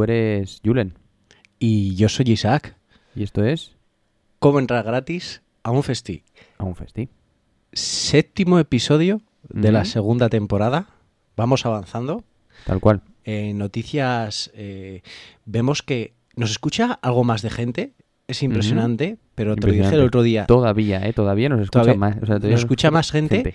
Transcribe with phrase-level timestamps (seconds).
[0.00, 0.94] Tú eres Julen
[1.58, 2.74] Y yo soy Isaac.
[3.14, 3.76] y esto es
[4.38, 6.24] ¿Cómo entrar gratis a un festi?
[6.56, 7.10] a un festi.
[7.74, 10.86] Séptimo episodio de la segunda temporada.
[11.36, 12.24] Vamos avanzando.
[12.64, 13.02] Tal cual.
[13.24, 15.02] En noticias eh,
[15.44, 17.92] vemos que nos escucha algo más de gente.
[18.26, 20.06] Es impresionante, pero te lo dije el Impresionante.
[20.06, 20.46] otro día.
[20.46, 21.12] Todavía, ¿eh?
[21.12, 22.16] Todavía nos escucha Todavía más.
[22.16, 23.54] o sea, todavía nos escucha más gente.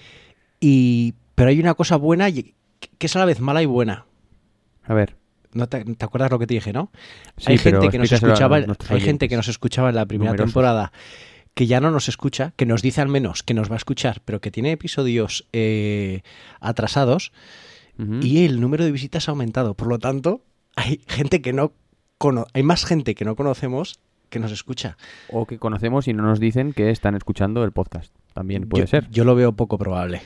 [0.60, 2.54] Y, pero hay una cosa buena y,
[3.00, 4.06] que es a la vez mala y buena.
[4.84, 5.16] A ver.
[5.56, 6.92] ¿No te, te acuerdas lo que te dije, no?
[7.38, 8.58] Sí, hay gente que nos escuchaba,
[8.90, 10.52] hay gente que nos escuchaba en la primera Numerosos.
[10.54, 10.92] temporada
[11.56, 14.22] que ya no nos escucha, que nos dice al menos que nos va a escuchar,
[14.26, 16.22] pero que tiene episodios eh,
[16.60, 17.32] atrasados
[18.22, 19.74] y el número de visitas ha aumentado.
[19.74, 20.42] Por lo tanto,
[20.76, 21.72] hay gente que no
[22.18, 24.98] cono- hay más gente que no conocemos que nos escucha.
[25.32, 28.14] O que conocemos y no nos dicen que están escuchando el podcast.
[28.34, 29.10] También puede yo, ser.
[29.12, 30.22] Yo lo veo poco probable.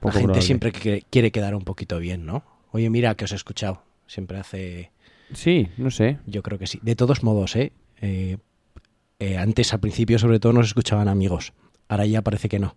[0.00, 0.42] Poco la gente probable.
[0.42, 2.42] siempre que- quiere quedar un poquito bien, ¿no?
[2.70, 3.82] Oye, mira que os he escuchado.
[4.06, 4.90] Siempre hace
[5.32, 6.18] Sí, no sé.
[6.26, 6.78] Yo creo que sí.
[6.82, 7.72] De todos modos, ¿eh?
[8.00, 8.36] Eh,
[9.18, 11.52] eh, antes, al principio, sobre todo, nos escuchaban amigos.
[11.88, 12.76] Ahora ya parece que no.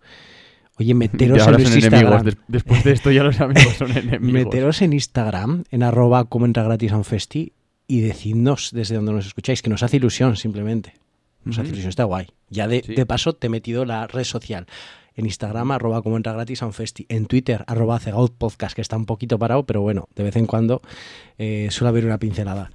[0.80, 1.94] Oye, meteros en son Instagram.
[2.02, 2.24] enemigos.
[2.24, 4.22] Des- después de esto ya los amigos son enemigos.
[4.46, 7.54] Meteros en Instagram, en arroba como entra gratis a un festi,
[7.88, 10.94] y decidnos desde donde nos escucháis, que nos hace ilusión, simplemente.
[11.44, 12.28] Nos hace ilusión, está guay.
[12.50, 12.96] Ya de, Sí.
[12.96, 14.68] de paso te he metido la red social.
[15.18, 17.06] En Instagram, arroba como entra gratis a un festi.
[17.10, 18.00] En Twitter, arroba
[18.38, 20.82] podcast, que está un poquito parado, pero bueno, de vez en cuando
[21.38, 22.72] eh, suele haber una pincelada.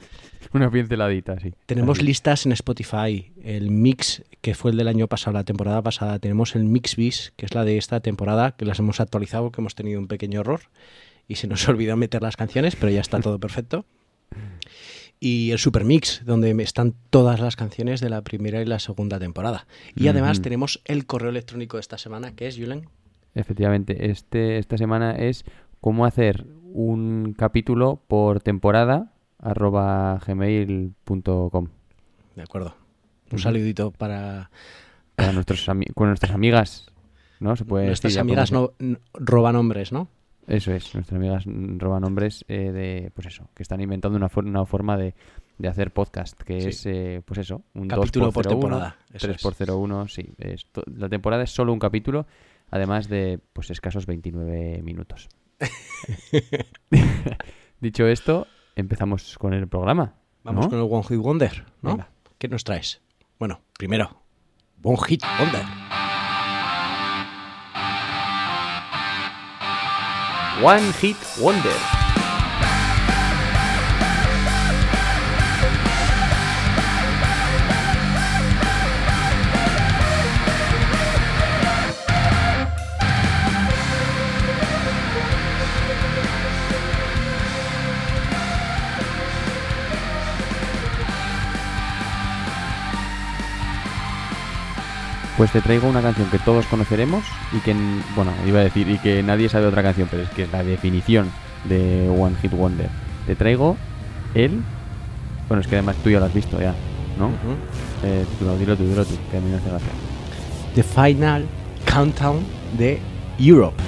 [0.53, 1.55] Una pinceladita, sí.
[1.67, 2.07] Tenemos Así.
[2.07, 3.33] listas en Spotify.
[3.43, 6.19] El mix, que fue el del año pasado, la temporada pasada.
[6.19, 9.61] Tenemos el Mix Bis, que es la de esta temporada, que las hemos actualizado, que
[9.61, 10.63] hemos tenido un pequeño error.
[11.29, 13.87] Y se nos olvidó meter las canciones, pero ya está todo perfecto.
[15.25, 19.21] Y el Super Mix, donde están todas las canciones de la primera y la segunda
[19.21, 19.69] temporada.
[19.95, 22.89] Y además tenemos el correo electrónico de esta semana, que es, Julen.
[23.37, 25.45] Efectivamente, este, esta semana es
[25.81, 31.69] cómo hacer un capítulo por temporada arroba gmail.com
[32.35, 32.75] De acuerdo.
[33.31, 34.51] Un saludito para
[35.15, 36.91] para nuestros con nuestras amigas,
[37.39, 37.55] ¿no?
[37.55, 38.73] Se puede nuestras decir, amigas no,
[39.15, 40.09] roban hombres, ¿no?
[40.53, 41.45] Eso es, nuestras amigas
[41.79, 45.15] roban nombres eh, de, pues eso, que están inventando una, for- una forma de,
[45.57, 46.69] de hacer podcast, que Sí.
[46.69, 49.43] es, eh, pues eso, un Capítulo 2 por 01, temporada, eso 3 es.
[49.43, 50.29] por 01, sí.
[50.37, 52.27] es la temporada es solo un capítulo,
[52.71, 55.31] además de, pues, escasos 29 minutos.
[57.81, 58.47] Dicho esto,
[58.77, 60.15] empezamos con el programa.
[60.45, 60.71] Vamos ¿no?
[60.71, 61.91] con el One Hit Wonder, ¿no?
[61.93, 62.11] Venga.
[62.39, 63.01] ¿Qué nos traes?
[63.39, 64.23] Bueno, primero,
[64.83, 65.63] One Hit Wonder.
[70.61, 72.02] One Hit Wonder.
[95.43, 97.75] Pues te traigo una canción que todos conoceremos y que,
[98.15, 100.63] bueno, iba a decir, y que nadie sabe otra canción, pero es que es la
[100.63, 101.33] definición
[101.65, 102.89] de One Hit Wonder.
[103.27, 103.77] Te traigo
[104.35, 104.63] el...
[105.49, 106.77] Bueno, es que además tú ya lo has visto ya,
[107.19, 107.27] ¿no?
[107.27, 107.57] Ujú.
[108.05, 109.89] Eh, dilo, dilo tú, dilo tú, que a mí me hace gracia.
[110.77, 111.45] The Final
[111.93, 112.45] Countdown
[112.79, 113.01] de
[113.41, 113.83] Europe.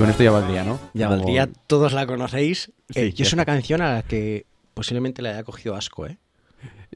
[0.00, 0.80] Con esto ya valdría, ¿no?
[0.94, 2.72] Ya Como- valdría, todos la conocéis.
[2.90, 6.18] Sí, Eh, yo es una canción a la que posiblemente le haya cogido asco, ¿eh?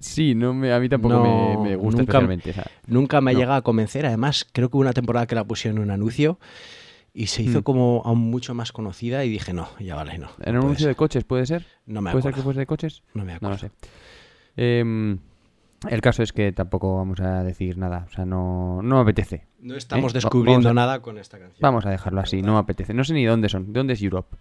[0.00, 1.22] Sí, no me, a mí tampoco No,
[1.62, 2.50] me, me gusta nunca- especialmente.
[2.50, 3.38] o sea, Nunca me ha No.
[3.40, 4.04] llegado a convencer.
[4.06, 6.38] Además, creo que hubo una temporada que la pusieron en un anuncio
[7.14, 7.62] y se hizo Mm.
[7.62, 10.28] como aún mucho más conocida y dije, no, ya vale, no.
[10.40, 11.64] ¿En no un anuncio de coches puede ser?
[11.86, 12.36] No me ¿Puede ser acuerdo.
[12.36, 13.02] que fuese de coches?
[13.14, 13.54] No me No acuerdo.
[13.54, 13.70] lo sé.
[14.56, 15.18] Em,
[15.88, 18.06] El caso es que tampoco vamos a decir nada.
[18.08, 19.46] O sea, no, no apetece.
[19.60, 20.14] No estamos ¿Eh?
[20.14, 21.58] Descubriendo a- nada con esta canción.
[21.60, 22.94] Vamos a dejarlo así, no me apetece.
[22.94, 23.72] No sé ni dónde son.
[23.72, 24.36] ¿De dónde es Europe?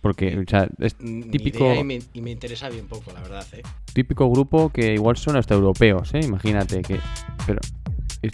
[0.00, 3.44] Porque, o sea, es típico, idea y, me, y me interesa bien poco, la verdad,
[3.54, 3.62] ¿eh?
[3.92, 6.20] típico grupo que igual son hasta europeos, ¿eh?
[6.22, 6.98] Imagínate que...
[7.46, 7.60] Pero...
[8.22, 8.30] es-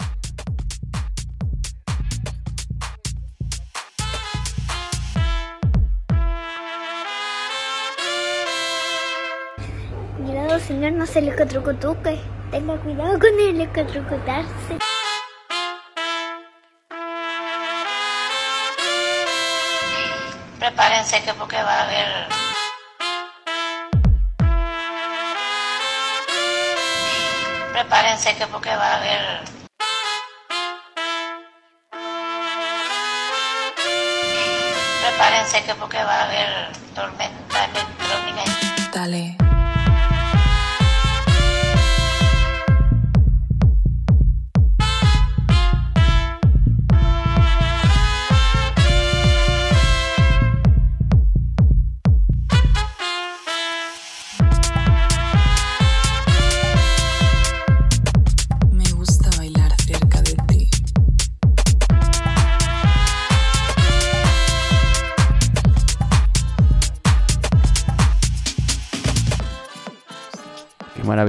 [10.63, 12.19] señor, no se le electrocutuje.
[12.51, 14.77] Tenga cuidado con el electrocutarse.
[20.59, 22.07] Prepárense que porque va a haber...
[27.73, 29.21] Prepárense que porque va a haber...
[35.01, 38.43] Prepárense que porque va a haber tormenta electrónica.
[38.93, 39.42] Dale.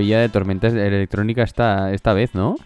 [0.05, 2.57] Maravilla de tormentas electrónica esta, esta vez, ¿no?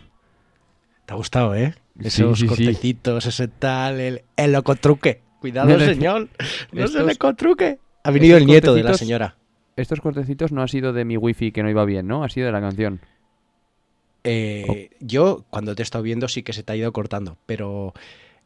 [1.07, 1.75] ¿Te ha gustado, eh?
[2.01, 2.49] Esos sí, sí.
[2.49, 5.23] cortecitos, ese tal, el, el locotruque.
[5.41, 6.29] Cuidado, señor.
[6.73, 7.79] No se estos- le cotruque.
[8.05, 9.37] Ha venido el nieto de la señora.
[9.77, 12.25] Estos cortecitos no ha sido de mi wifi que no iba bien, ¿no?
[12.25, 13.01] Ha sido de la canción.
[14.25, 17.95] Eh, Yo, cuando te he estado viendo, sí que se te ha ido cortando, pero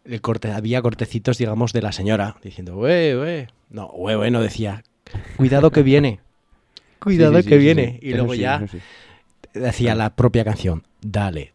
[0.05, 3.47] el corte, había cortecitos, digamos, de la señora, diciendo, wey, wey.
[3.71, 4.83] No, wey, wey, no decía,
[5.37, 6.21] cuidado que viene.
[7.03, 7.99] Cuidado Sí, sí, que sí, viene.
[8.01, 8.65] Y Eso luego ya
[9.55, 11.53] decía la propia canción, dale.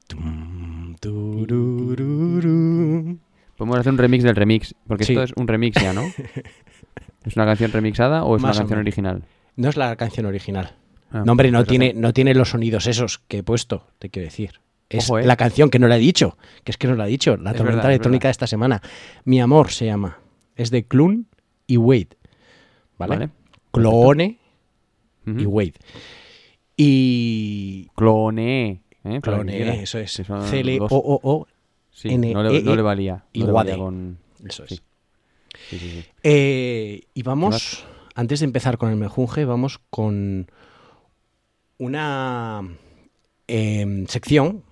[3.57, 6.03] Podemos hacer un remix del remix, porque esto es un remix ya, ¿no?
[7.25, 9.23] ¿Es una canción remixada o es Más una canción original?
[9.55, 10.75] No es la canción original.
[11.11, 14.09] Ah, No, hombre, no pues tiene, no tiene los sonidos esos que he puesto, te
[14.09, 14.61] quiero decir.
[14.89, 15.25] Es Ojo, eh.
[15.25, 17.51] la canción que no la he dicho, que es que no la he dicho, la
[17.51, 18.81] Es tormenta verdad, es electrónica de esta semana.
[19.25, 20.19] Mi amor se llama.
[20.55, 21.27] Es de Clun
[21.65, 22.09] y Wade.
[22.97, 23.15] ¿Vale?
[23.15, 23.29] Vale.
[25.27, 25.74] Y Wade.
[26.77, 27.88] Y.
[27.95, 28.81] Clone.
[29.03, 29.19] ¿eh?
[29.21, 30.15] Clone, eso es.
[30.18, 31.47] Que son dos- C-L-O-O-O.
[31.91, 33.25] Sí, N, no, le, E, no E le valía.
[33.33, 33.83] y no le valía Wade.
[33.83, 34.19] con...
[34.45, 34.69] Eso es.
[34.69, 34.79] Sí.
[35.69, 36.06] Sí, sí, sí.
[36.24, 37.83] Eh, y vamos,
[38.13, 40.47] antes de empezar con el mejunje, vamos con
[41.79, 42.62] una
[43.47, 44.63] em, sección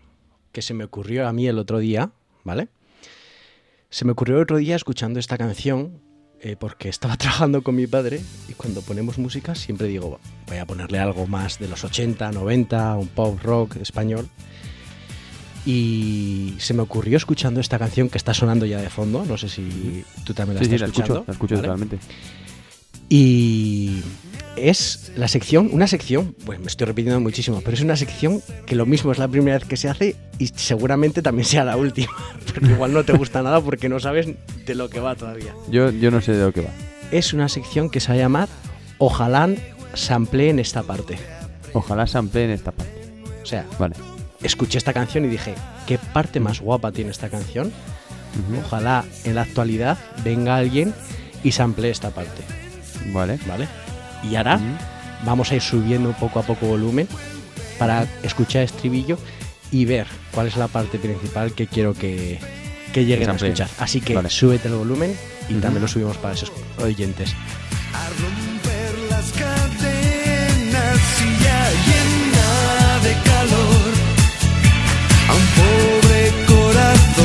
[0.51, 2.11] que se me ocurrió a mí el otro día,
[2.43, 2.67] ¿vale?
[3.89, 6.01] Se me ocurrió el otro día escuchando esta canción
[6.41, 10.65] eh, porque estaba trabajando con mi padre y cuando ponemos música siempre digo, voy a
[10.65, 14.29] ponerle algo más de los 80, 90, un pop rock español.
[15.65, 19.49] Y se me ocurrió escuchando esta canción que está sonando ya de fondo, no sé
[19.49, 21.13] si tú también la Sí, sí, estás la escuchando.
[21.21, 21.67] escucho, la escucho ¿vale?
[21.67, 21.99] totalmente.
[23.09, 24.01] Y
[24.55, 28.75] es la sección, una sección, pues me estoy repitiendo muchísimo, pero es una sección que
[28.75, 32.11] lo mismo es la primera vez que se hace y seguramente también sea la última,
[32.53, 34.27] porque igual no te gusta nada porque no sabes
[34.65, 35.53] de lo que va todavía.
[35.69, 36.69] Yo, yo no sé de lo que va.
[37.11, 38.49] Es una sección que se va a llamar
[38.97, 39.49] Ojalá
[39.93, 41.17] sample en esta parte.
[41.73, 42.93] Ojalá sample en esta parte.
[43.43, 43.95] O sea, Vale.
[44.41, 45.53] escuché esta canción y dije,
[45.85, 47.71] ¿qué parte más guapa tiene esta canción?
[48.65, 50.93] Ojalá en la actualidad venga alguien
[51.43, 52.43] y sample esta parte,
[53.07, 53.39] Vale.
[53.47, 53.67] ¿vale?
[54.23, 54.59] Y ahora
[55.25, 57.07] vamos a ir subiendo poco a poco volumen
[57.77, 59.17] para escuchar estribillo
[59.71, 62.39] y ver cuál es la parte principal que quiero que,
[62.93, 63.67] que lleguen a escuchar.
[63.79, 64.29] Así que Vale.
[64.29, 65.15] súbete el volumen
[65.49, 67.33] y también lo subimos para esos oyentes.
[67.93, 73.93] a romper las cadenas y ya llena de calor
[75.29, 77.24] a un pobre corazón.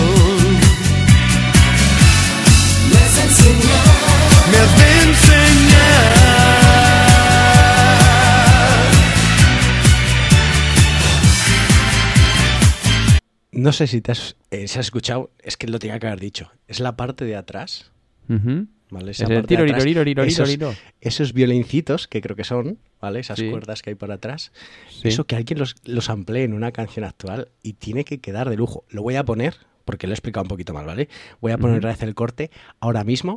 [13.61, 16.19] No sé si te has, eh, si has escuchado, es que lo tenía que haber
[16.19, 16.51] dicho.
[16.67, 17.93] Es la parte de atrás.
[18.27, 19.11] ¿vale?
[19.11, 19.85] Es Esa parte de atrás,
[20.27, 20.57] esos,
[21.03, 23.21] esos violincitos, que creo que son, ¿vale?
[23.21, 23.51] Esas Sí.
[23.51, 24.51] cuerdas que hay por atrás.
[24.89, 25.09] Sí.
[25.09, 28.57] Eso que alguien los, los amplee en una canción actual y tiene que quedar de
[28.57, 28.85] lujo.
[28.89, 31.11] Lo voy a poner, porque lo he explicado un poquito mal, ¿vale?
[31.43, 32.51] Voy a poner otra vez el corte
[32.81, 33.37] ahora mismo.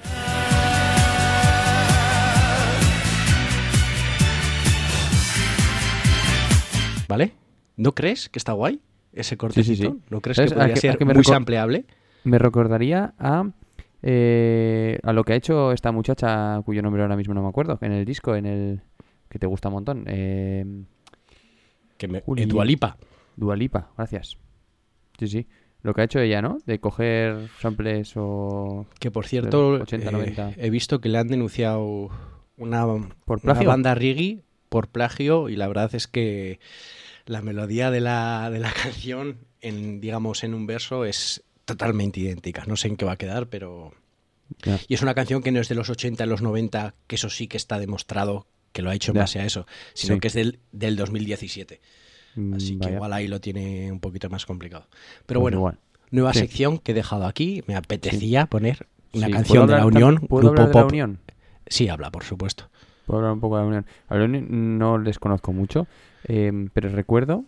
[7.07, 7.33] ¿Vale?
[7.75, 8.79] ¿No crees que está guay
[9.13, 9.91] ese cortecito?
[9.91, 10.03] sí, sí.
[10.10, 10.51] ¿No crees ¿Sabes?
[10.53, 11.86] que A podría a ser que me muy sampleable?
[12.24, 13.50] Me recordaría a,
[14.01, 17.77] eh, a lo que ha hecho esta muchacha, cuyo nombre ahora mismo no me acuerdo,
[17.82, 18.82] en el disco, en el
[19.29, 20.03] que te gusta un montón.
[20.08, 20.65] Eh,
[21.98, 22.43] Que me, Uli.
[22.43, 22.98] eh, Dua Lipa.
[23.36, 24.38] Dualipa, gracias.
[25.20, 25.48] Sí, sí.
[25.82, 26.60] Lo que ha hecho ella, ¿no?
[26.65, 28.86] De coger samples o...
[29.00, 30.51] Que por cierto, 80, eh, 90.
[30.58, 32.10] he visto que le han denunciado
[32.58, 32.86] una,
[33.25, 33.67] ¿Por una plagio?
[33.67, 36.60] banda reggae por plagio y la verdad es que
[37.25, 42.63] la melodía de la, de la canción, en, digamos, en un verso es totalmente idéntica.
[42.67, 43.93] No sé en qué va a quedar, pero...
[44.87, 47.29] Y es una canción que no es de los 80 y los 90, que eso
[47.29, 50.19] sí que está demostrado que lo ha hecho en base a eso, sino Sí.
[50.19, 51.79] que es del, del 2017.
[52.35, 52.95] Mm, Así que vaya.
[52.95, 54.87] igual ahí lo tiene un poquito más complicado.
[55.25, 55.77] Pero Pues bueno,
[56.11, 56.39] nueva Sí.
[56.39, 57.63] sección que he dejado aquí.
[57.67, 60.15] Me apetecía poner una canción ¿puedo de la Unión.
[60.27, 60.91] ¿Puedo grupo hablar de la pop.
[60.91, 61.19] Unión?
[61.67, 62.69] Sí, habla, por supuesto.
[63.05, 63.85] Puedo hablar un poco de la Unión.
[64.09, 65.87] A la Unión no les conozco mucho,
[66.27, 67.45] eh, pero recuerdo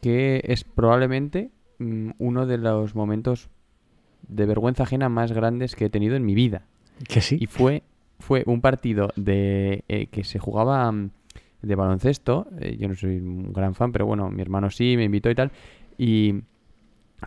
[0.00, 3.48] que es probablemente mm, uno de los momentos
[4.26, 6.62] de vergüenza ajena más grandes que he tenido en mi vida.
[7.08, 7.38] Que sí.
[7.40, 7.82] Y fue,
[8.18, 11.10] fue un partido de eh, que se jugaba mm,
[11.62, 12.46] de baloncesto.
[12.60, 15.34] eh, yo no soy un gran fan, pero bueno, mi hermano sí, me invitó y
[15.34, 15.50] tal.
[15.96, 16.34] Y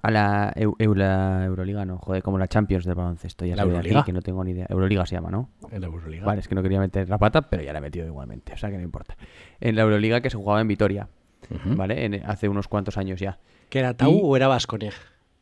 [0.01, 3.45] a la, Eu- Eu- la Euroliga, no, joder, como la Champions del baloncesto.
[3.45, 4.05] Ya ¿La sabía aquí Euroliga?
[4.05, 4.65] que no tengo ni idea.
[4.69, 5.49] Euroliga se llama, ¿no?
[5.71, 6.25] En la Euroliga.
[6.25, 8.57] Vale, es que no quería meter la pata, pero ya la he metido igualmente, o
[8.57, 9.15] sea que no importa.
[9.59, 11.07] En la Euroliga que se jugaba en Vitoria.
[11.65, 12.05] ¿vale?
[12.05, 13.39] En- hace unos cuantos años ya.
[13.69, 14.91] ¿Que era Tau Y- o era Vasconia?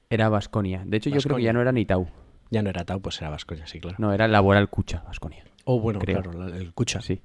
[0.09, 0.81] Era Vasconia.
[0.85, 2.07] De hecho, yo creo que ya no era ni Tau.
[2.49, 3.97] Ya no era Tau, pues era Vasconia, sí, claro.
[3.99, 5.43] No, era Laboral Cucha, Vasconia.
[5.71, 6.21] O bueno, creo.
[6.23, 6.99] claro, la- el Cucha.
[7.01, 7.21] Sí.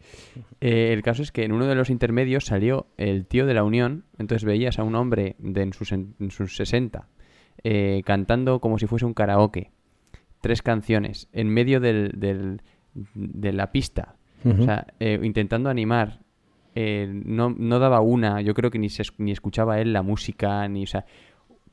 [0.61, 3.65] Eh, el caso es que en uno de los intermedios salió el tío de la
[3.65, 7.09] Unión, entonces veías a un hombre de en sus, en sus 60
[7.63, 9.71] eh, cantando como si fuese un karaoke.
[10.43, 12.61] Tres canciones en medio del, del-
[13.15, 14.17] de la pista.
[14.45, 16.21] O sea, eh, intentando animar.
[16.77, 20.83] no, no daba una, yo creo que ni, se, ni escuchaba él la música, ni,
[20.85, 21.07] o sea,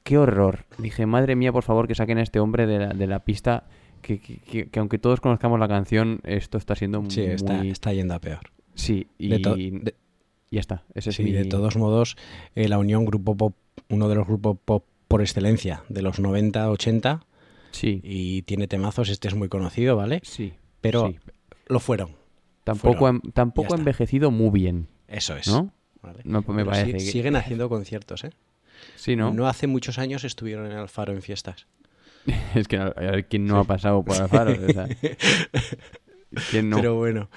[0.04, 0.66] qué horror.
[0.78, 3.66] Dije, madre mía, por favor, que saquen a este hombre de la, de la pista,
[4.02, 7.70] que, que- que- que aunque todos conozcamos la canción, esto está siendo Sí, está, muy...
[7.70, 8.52] está yendo a peor.
[8.76, 9.96] Sí, y De to- de-
[10.52, 10.84] ya está.
[10.94, 12.18] Ese es sí, mi- de todos modos,
[12.56, 13.56] eh, la Unión, grupo pop,
[13.90, 17.26] uno de los grupos pop por excelencia de los 90, 80,
[17.72, 20.20] Sí, y tiene temazos, este es muy conocido, ¿vale?
[20.24, 20.54] sí.
[20.82, 21.20] Pero sí.
[21.68, 22.12] lo fueron,
[22.64, 23.22] Tampoco, fueron.
[23.28, 23.82] ha- tampoco ha está.
[23.82, 25.48] envejecido muy bien, eso es.
[25.48, 25.72] ¿no?
[26.02, 26.22] ¿vale?
[26.26, 28.32] No, me parece que- siguen haciendo conciertos, ¿eh?
[28.96, 29.32] Sí, ¿no?
[29.34, 31.68] No hace muchos años estuvieron en Alfaro en fiestas.
[32.56, 34.52] Es que a ver quién no ha pasado por Alfaro.
[34.52, 34.88] o sea,
[36.50, 36.78] ¿Quién no?
[36.78, 37.30] Pero bueno.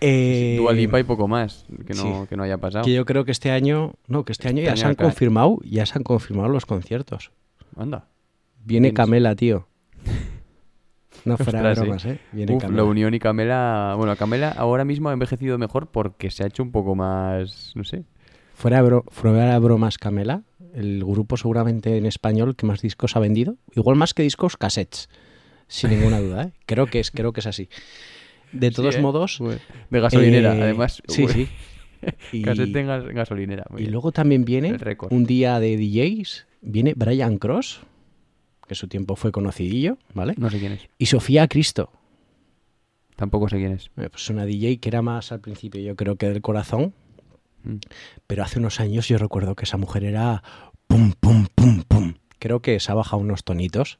[0.00, 2.28] Eh, Dua Lipa y poco más que no, sí.
[2.28, 2.84] que no haya pasado.
[2.84, 4.92] que yo creo que este año, no, que este año Este ya año se han
[4.92, 7.32] acá- confirmado, ya se han confirmado los conciertos.
[7.76, 8.08] Anda.
[8.64, 8.92] Viene.
[8.92, 9.66] Camela, tío.
[11.24, 11.82] No fuera Ostras, sí.
[11.82, 12.20] bromas, ¿eh?
[12.30, 12.82] Viene Uf, Camela.
[12.82, 13.94] la Unión y Camela.
[13.96, 17.72] Bueno, Camela ahora mismo ha envejecido mejor porque se ha hecho un poco más.
[17.74, 18.04] No sé.
[18.54, 20.42] Fuera, bro- fuera bromas, Camela,
[20.76, 25.08] el grupo seguramente en español que más discos ha vendido, igual más que discos cassettes,
[25.68, 26.52] sin ninguna duda, ¿eh?
[26.66, 27.68] Creo que es, creo que es así.
[28.52, 29.02] De todos Sí, ¿eh?
[29.02, 29.38] modos,
[29.90, 31.02] De gasolinera, eh, además.
[31.08, 31.48] Sí, sí.
[32.32, 33.64] Y, Casete en gas- gasolinera.
[33.70, 33.92] muy y bien.
[33.92, 34.76] luego también viene
[35.10, 37.80] un día de DJs, viene Brian Cross,
[38.68, 40.34] que su tiempo fue conocidillo, ¿vale?
[40.36, 40.88] No sé quién es.
[40.98, 41.90] Y Sofía Cristo,
[43.16, 43.90] Tampoco sé quién es.
[43.96, 46.92] eh, pues una DJ que era más al principio, yo creo que del corazón,
[47.66, 47.76] Mm.
[48.26, 50.42] pero hace unos años yo recuerdo que esa mujer era
[50.86, 52.14] pum, pum, pum, pum.
[52.38, 53.98] Creo que se ha bajado unos tonitos.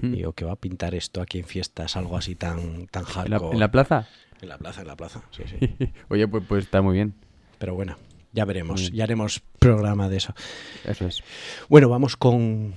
[0.00, 0.12] Mm.
[0.12, 3.14] Digo, que va a pintar esto aquí en fiestas, algo así tan, tan ¿En la,
[3.38, 3.52] hardcore.
[3.54, 4.08] en la plaza?
[4.40, 5.92] En la plaza, en la plaza, sí, sí.
[6.08, 7.14] Oye, pues, pues está muy bien.
[7.58, 7.96] Pero bueno,
[8.32, 10.34] ya veremos, ya haremos programa de eso.
[10.84, 11.22] Eso es.
[11.68, 12.74] Bueno, vamos con,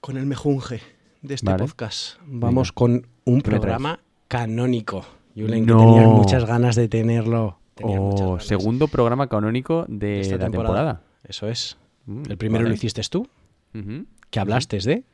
[0.00, 0.82] con el mejunje
[1.22, 1.64] de este Vale.
[1.64, 2.16] podcast.
[2.26, 2.74] Vamos Venga.
[2.74, 5.06] con un ¿Qué me programa canónico.
[5.34, 5.78] Julen, que No.
[5.80, 7.59] tenías muchas ganas de tenerlo.
[7.82, 10.74] Muchas Oh, segundo programa canónico de, esta la temporada.
[10.76, 11.02] temporada.
[11.24, 11.76] Eso es.
[12.06, 12.70] Mm, El primero vale.
[12.70, 13.28] lo hiciste tú,
[13.74, 14.06] Ujú.
[14.30, 15.04] que hablaste de.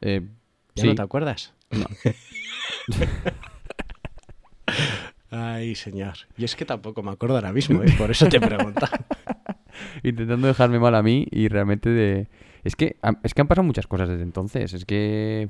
[0.00, 0.20] Eh,
[0.74, 0.88] ¿Ya sí.
[0.88, 1.52] no te acuerdas?
[5.30, 6.14] Ay, señor.
[6.36, 7.94] Y es que tampoco me acuerdo ahora mismo, ¿eh?
[7.96, 8.86] por eso te pregunto.
[10.02, 12.28] Intentando dejarme mal a mí y realmente de...
[12.64, 14.74] Es que, es que han pasado muchas cosas desde entonces.
[14.74, 15.48] Es que...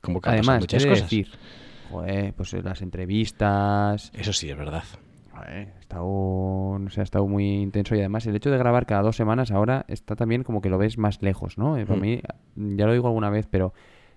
[0.00, 1.02] Como que Además, muchas cosas.
[1.02, 1.28] decir,
[1.90, 4.84] joder, pues las entrevistas, Eso sí, es verdad.
[5.36, 8.86] Joder, ha estado, no sé, ha estado muy intenso y además el hecho de grabar
[8.86, 11.76] cada dos semanas ahora está también como que lo ves más lejos, ¿no?
[11.76, 12.02] Eh, Para Mm.
[12.02, 12.20] mí,
[12.76, 13.72] ya lo digo alguna vez, pero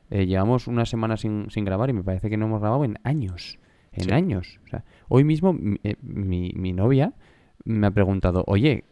[0.10, 2.98] eh, llevamos una semana sin, sin grabar y me parece que no hemos grabado en
[3.04, 3.60] años,
[3.92, 4.12] en Sí.
[4.12, 4.60] años.
[4.66, 7.14] O sea, hoy mismo mi, eh, mi- mi novia
[7.66, 8.86] me ha preguntado, oye,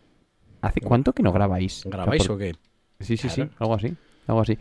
[0.62, 1.80] ¿hace cuánto que no grabáis?
[1.86, 2.52] O sea, ¿Grabáis por- o qué?
[3.00, 3.50] Sí, sí, Claro.
[3.52, 3.94] sí, algo así,
[4.28, 4.58] algo así.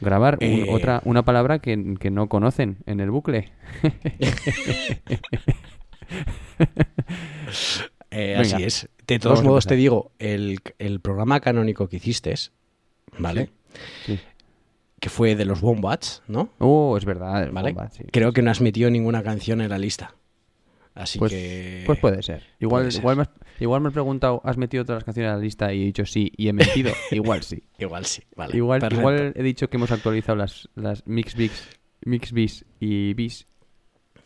[0.00, 3.50] Grabar un- Eh, otra una palabra que, que no conocen en el bucle.
[8.10, 8.88] Eh, así es.
[9.06, 12.34] De todos modos, te digo, el, el programa canónico que hiciste,
[13.18, 13.50] ¿vale?
[14.06, 14.18] Sí.
[14.98, 16.48] Que fue de los Wombats, ¿no?
[16.58, 17.50] Oh, es verdad.
[17.52, 17.74] ¿Vale?
[17.92, 18.04] Sí.
[18.10, 20.14] Creo que no has metido ninguna canción en la lista.
[20.94, 21.82] Así Pues, que.
[21.86, 22.42] pues puede ser.
[22.60, 23.00] Igual, puede ser.
[23.02, 25.72] igual me has- Igual me he preguntado, ¿has metido todas las canciones a la lista?
[25.74, 26.92] Y he dicho sí, y he mentido.
[27.10, 27.62] igual sí.
[27.78, 28.56] Igual sí, vale.
[28.56, 29.00] Igual, perfecto.
[29.00, 31.36] igual he dicho que hemos actualizado las, las Mix
[32.04, 33.46] Mix Bis y Bis.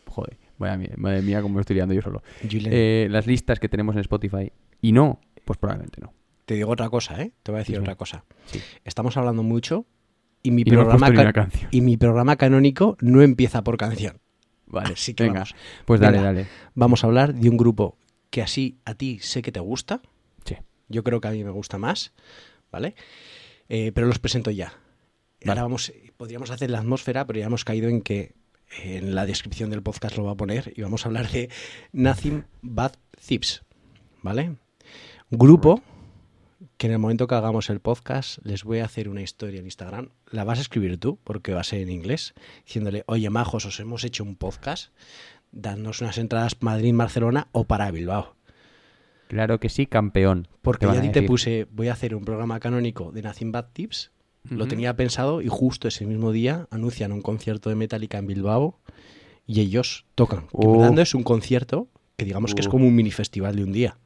[0.07, 2.23] Joder, vaya mía, madre mía, cómo estoy liando yo solo.
[2.43, 4.51] Eh, las listas que tenemos en Spotify.
[4.81, 6.13] Y no, pues probablemente no.
[6.45, 7.31] te digo otra cosa, ¿eh?
[7.43, 8.25] Te voy a decir otra cosa.
[8.45, 8.59] Sí.
[8.83, 9.85] Estamos hablando mucho
[10.41, 11.09] y mi, Y programa,
[11.71, 14.19] y mi programa canónico no empieza por canción.
[14.65, 15.39] Vale, Así que venga.
[15.41, 15.55] vamos.
[15.85, 16.33] Pues dale, Venga.
[16.33, 16.47] dale.
[16.73, 17.97] Vamos a hablar de un grupo
[18.29, 20.01] que así a ti sé que te gusta.
[20.45, 20.55] Sí.
[20.89, 22.13] Yo creo que a mí me gusta más,
[22.71, 22.95] ¿vale?
[23.69, 24.73] Eh, pero los presento ya.
[25.41, 25.51] Vale.
[25.51, 28.33] Ahora vamos, podríamos hacer la atmósfera, pero ya hemos caído en que
[28.81, 31.49] en la descripción del podcast lo va a poner y vamos a hablar de
[31.91, 32.93] Nothing But
[33.25, 33.63] Thieves,
[34.21, 34.55] ¿vale?
[35.29, 35.81] Grupo
[36.77, 39.65] que en el momento que hagamos el podcast les voy a hacer una historia en
[39.65, 40.09] Instagram.
[40.29, 42.33] La vas a escribir tú, porque va a ser en inglés,
[42.65, 44.93] diciéndole, oye, majos, os hemos hecho un podcast,
[45.51, 48.35] dadnos unas entradas Madrid-Barcelona o para Bilbao.
[49.27, 50.47] Claro que sí, campeón.
[50.61, 53.67] Porque ya a ti te puse, voy a hacer un programa canónico de Nothing Bad
[53.73, 54.11] Tips.
[54.49, 58.79] Lo tenía pensado y justo ese mismo día anuncian un concierto de Metallica en Bilbao
[59.47, 60.41] y ellos tocan.
[60.47, 60.93] Que Oh.
[60.99, 63.97] es un concierto que digamos que es como un mini festival de un día.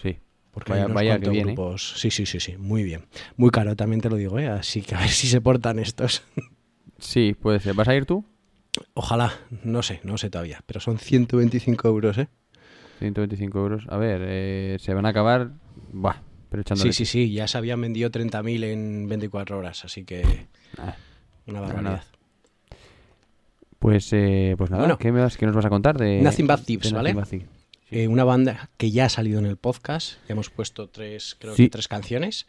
[0.00, 0.18] Sí.
[0.52, 1.42] Porque Vaya- hay unos vaya que ¿eh?
[1.44, 1.94] grupos.
[1.98, 3.06] Sí, sí, sí, sí, muy bien.
[3.36, 4.48] Muy caro también te lo digo, ¿eh?
[4.48, 6.22] Así que a ver si se portan estos.
[7.00, 7.74] Sí, puede ser.
[7.74, 8.24] ¿Vas a ir tú?
[8.94, 12.28] Ojalá, no sé, no sé todavía, pero son 125 euros, ¿eh?
[12.98, 13.84] 125 euros.
[13.88, 15.52] A ver, eh, se van a acabar.
[15.92, 16.16] Buah,
[16.50, 16.62] pero.
[16.76, 20.46] Sí, sí, sí, ya se habían vendido 30.000 en 24 horas, así que
[20.78, 20.94] Ah,
[21.46, 22.02] una barbaridad.
[23.78, 24.98] Pues, eh, pues nada, Bueno.
[24.98, 27.26] ¿qué, me vas- qué nos vas a contar de Nothing Thieves, Nothing ¿vale?
[27.28, 27.48] Thieves?
[27.90, 31.54] Eh, una banda que ya ha salido en el podcast, ya hemos puesto tres, creo
[31.54, 31.64] Sí.
[31.64, 32.46] que tres canciones.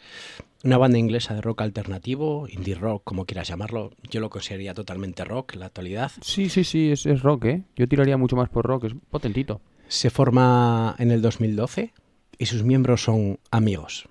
[0.65, 3.91] Una banda inglesa de rock alternativo, indie rock, como quieras llamarlo.
[4.10, 6.12] Yo lo consideraría totalmente rock en la actualidad.
[6.20, 7.63] Sí, sí, sí, es, es rock, ¿eh?
[7.77, 9.62] Yo tiraría mucho más por rock, es potentito.
[9.88, 11.94] Se forma en el 2012
[12.39, 14.08] y sus miembros son amigos.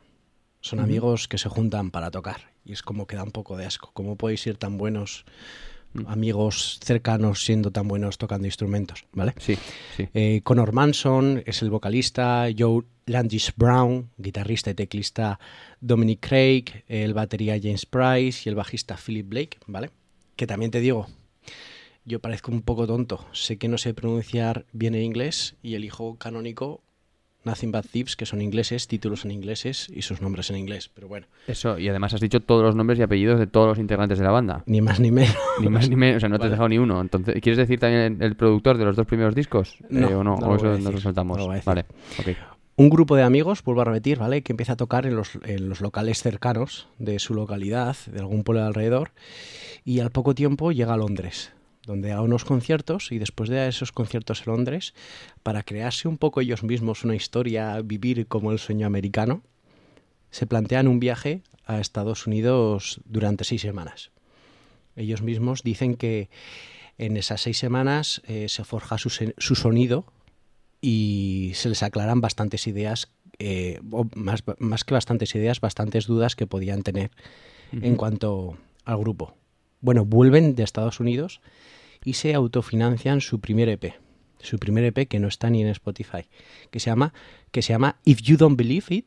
[0.60, 2.52] Son amigos que se juntan para tocar.
[2.64, 3.90] Y es como que da un poco de asco.
[3.94, 5.24] ¿Cómo podéis ser tan buenos
[5.94, 6.06] Mm.
[6.08, 9.06] amigos cercanos siendo tan buenos tocando instrumentos?
[9.12, 9.32] ¿Vale?
[9.38, 9.56] Sí,
[9.96, 10.06] sí.
[10.12, 15.40] Eh, Connor Manson es el vocalista, Joe Landis Brown, guitarrista y teclista
[15.80, 19.88] Dominic Craig, el batería James Price y el bajista Philip Blake, ¿vale?
[20.36, 21.06] Que también te digo,
[22.04, 25.86] yo parezco un poco tonto, sé que no sé pronunciar bien el inglés y el
[25.86, 26.82] hijo canónico
[27.48, 31.08] Nothing But Thieves, que son ingleses, títulos en ingleses y sus nombres en inglés, pero
[31.08, 34.18] bueno, Eso, y además has dicho todos los nombres y apellidos de todos los integrantes
[34.18, 34.62] de la banda.
[34.66, 35.34] ni más ni menos.
[35.60, 36.48] Ni más ni menos, o sea, no te Vale.
[36.48, 37.00] has dejado ni uno.
[37.00, 39.76] Entonces, ¿quieres decir también el productor de los dos primeros discos?
[39.90, 40.36] No, Eh, ¿O no?
[40.36, 41.36] no lo ¿O eso nos lo saltamos?
[41.38, 41.84] no lo vale.
[42.76, 44.42] Un grupo de amigos, vuelvo a repetir, ¿vale?
[44.42, 48.44] Que empieza a tocar en los, en los locales cercanos de su localidad, de algún
[48.44, 49.10] pueblo de alrededor,
[49.84, 51.50] y al poco tiempo llega a Londres,
[51.88, 54.94] donde da unos conciertos, y después de esos conciertos en Londres,
[55.42, 59.42] para crearse un poco ellos mismos una historia, vivir como el sueño americano,
[60.30, 64.10] se plantean un viaje a Estados Unidos durante seis semanas.
[64.96, 66.28] Ellos mismos dicen que
[66.98, 70.04] en esas seis semanas eh, se forja su, su sonido
[70.82, 76.36] y se les aclaran bastantes ideas, eh, o más, más que bastantes ideas, bastantes dudas
[76.36, 77.10] que podían tener
[77.72, 79.34] en cuanto al grupo.
[79.80, 81.40] Bueno, vuelven de Estados Unidos
[82.04, 83.94] y se autofinancian su primer EP.
[84.40, 86.28] Su primer EP que no está ni en Spotify,
[86.70, 87.12] que se llama,
[87.50, 89.06] que se llama If You Don't Believe It,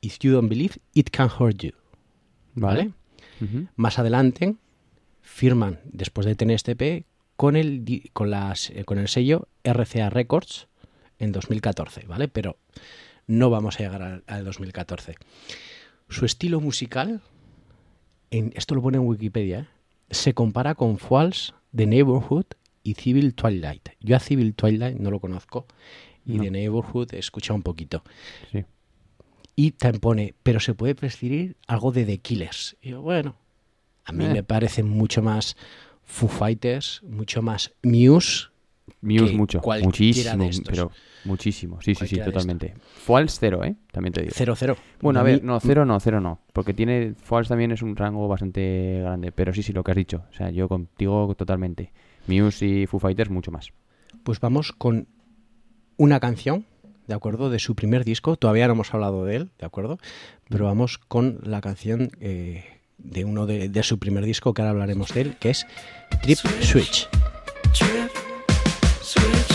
[0.00, 1.72] If You Don't Believe It Can Hurt You.
[2.54, 2.92] ¿Vale?
[3.76, 4.54] Más adelante
[5.20, 7.04] firman, después de tener este EP,
[7.36, 10.68] con el, con las, eh, con el sello RCA Records
[11.18, 12.28] en 2014, ¿vale?
[12.28, 12.58] Pero
[13.26, 15.16] no vamos a llegar al, al 2014.
[16.08, 17.22] Su estilo musical,
[18.30, 19.66] en, esto lo pone en Wikipedia, ¿eh?
[20.10, 22.46] se compara con Falls, The Neighborhood
[22.82, 23.88] y Civil Twilight.
[24.00, 25.66] Yo a Civil Twilight no lo conozco
[26.26, 26.42] y No.
[26.44, 28.02] The Neighborhood he escuchado un poquito.
[28.52, 28.64] Sí.
[29.56, 32.76] Y también pone, pero se puede prescribir algo de The Killers.
[32.82, 33.36] Y yo, bueno,
[34.04, 34.28] a mí Eh.
[34.32, 35.56] me parece mucho más
[36.02, 38.48] Foo Fighters, mucho más Muse.
[39.00, 40.90] Muse que mucho, muchísimo, pero
[41.24, 41.80] muchísimo.
[41.80, 42.74] Sí, sí, sí, totalmente.
[42.82, 43.76] False cero, ¿eh?
[43.90, 44.32] También te digo.
[44.34, 44.76] Cero, cero.
[45.00, 46.40] Bueno, a ver, no, cero no, cero no.
[46.52, 47.14] Porque tiene.
[47.16, 49.32] False también es un rango bastante grande.
[49.32, 50.24] Pero sí, sí, lo que has dicho.
[50.30, 51.92] O sea, yo contigo totalmente.
[52.26, 53.72] Muse y Foo Fighters mucho más.
[54.22, 55.08] Pues vamos con
[55.96, 56.66] una canción,
[57.06, 57.50] ¿de acuerdo?
[57.50, 58.36] De su primer disco.
[58.36, 59.98] Todavía no hemos hablado de él, ¿de acuerdo?
[60.48, 62.64] Pero vamos con la canción eh,
[62.98, 65.66] de uno de, de su primer disco, que ahora hablaremos de él, que es
[66.22, 67.08] Trip Switch.
[69.04, 69.53] Switch.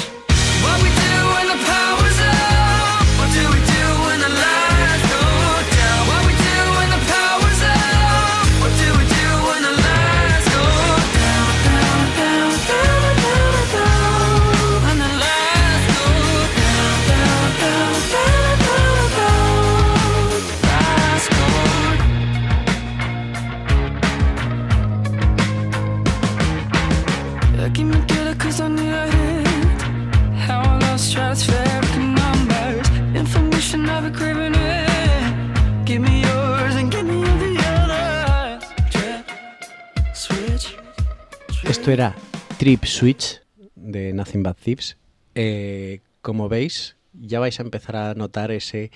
[41.80, 42.16] Esto era
[42.58, 43.42] Trip Switch
[43.76, 44.98] de Nothing But Thieves.
[45.36, 48.92] Eh, como veis, ya vais a empezar a notar ese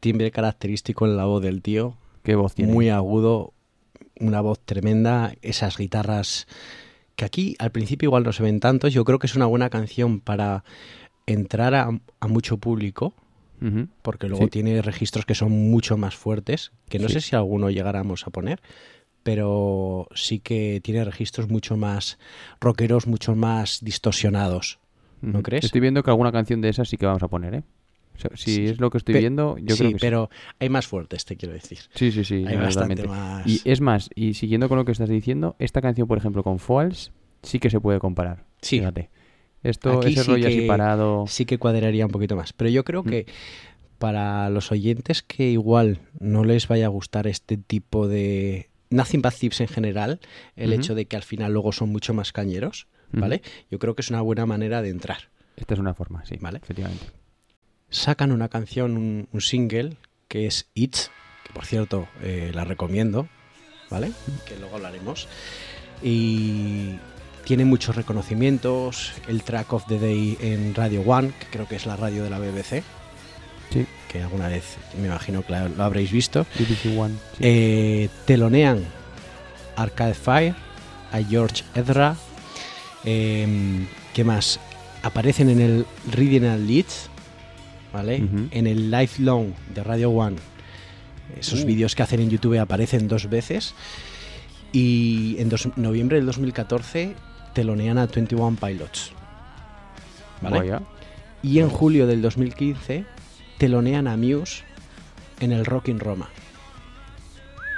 [0.00, 1.96] timbre característico en la voz del tío.
[2.22, 2.72] ¿Qué voz tiene?
[2.72, 3.54] Muy agudo,
[4.20, 6.46] una voz tremenda, esas guitarras
[7.16, 8.92] que aquí al principio igual no se ven tantos.
[8.92, 10.64] Yo creo que es una buena canción para
[11.26, 11.88] entrar a,
[12.20, 13.14] a mucho público,
[14.02, 14.50] porque luego Sí.
[14.50, 17.14] tiene registros que son mucho más fuertes, que no Sí.
[17.14, 18.60] sé si alguno llegáramos a poner,
[19.28, 22.18] pero sí que tiene registros mucho más
[22.62, 24.78] rockeros, mucho más distorsionados.
[25.20, 25.42] ¿No Ujú.
[25.42, 25.64] crees?
[25.66, 27.62] Estoy viendo que alguna canción de esas sí que vamos a poner, ¿eh?
[28.16, 28.64] O sea, si Sí.
[28.64, 31.52] es lo que estoy viendo, yo sí, creo que pero hay más fuertes, te quiero
[31.52, 31.76] decir.
[31.78, 31.88] sí.
[31.94, 33.46] Sí, sí, sí, hay bastante más.
[33.46, 36.58] Y es más, y siguiendo con lo que estás diciendo, esta canción, por ejemplo, con
[36.58, 37.12] Foals,
[37.42, 38.44] sí que se puede comparar.
[38.62, 38.78] Sí.
[38.78, 39.10] Fíjate.
[39.62, 41.26] Esto, Aquí ese sí rollo así que- parado.
[41.26, 42.54] sí que cuadraría un poquito más.
[42.54, 43.06] Pero yo creo Mm.
[43.10, 43.26] que
[43.98, 49.34] para los oyentes que igual no les vaya a gustar este tipo de Nothing But
[49.34, 50.20] Thieves en general,
[50.56, 52.86] el hecho de que al final luego son mucho más cañeros.
[53.12, 53.42] ¿vale?
[53.70, 55.30] Yo creo que es una buena manera de entrar.
[55.56, 56.58] Esta es una forma, sí, Vale.
[56.62, 57.06] efectivamente.
[57.90, 59.96] Sacan una canción, un, un single,
[60.28, 61.10] que es It's,
[61.44, 63.28] que por cierto eh, la recomiendo,
[63.90, 64.12] ¿vale?
[64.46, 65.26] Que luego hablaremos.
[66.02, 66.96] Y
[67.44, 71.86] tiene muchos reconocimientos, el track of the day en Radio One, que creo que es
[71.86, 72.82] la radio de la BBC,
[74.08, 76.46] que alguna vez me imagino que lo habréis visto.
[76.96, 77.14] One.
[77.32, 77.38] sí.
[77.40, 78.84] Eh, telonean
[79.76, 80.54] Arcade Fire,
[81.12, 82.16] a George Ezra.
[83.04, 84.58] eh, ¿Qué más?
[85.02, 87.08] Aparecen en el Regional Leeds,
[87.92, 88.16] ¿vale?
[88.50, 90.36] En el Lifelong de Radio One.
[91.38, 91.66] Esos Uh.
[91.66, 93.74] vídeos que hacen en YouTube aparecen dos veces.
[94.72, 97.14] Y en dos- noviembre del 2014
[97.54, 99.12] telonean a 21 Pilots.
[100.42, 100.58] ¿Vale?
[100.58, 100.82] Vaya.
[101.42, 103.04] Y en julio del 2015
[103.58, 104.62] telonean a Muse
[105.40, 106.28] en el Rock in Roma.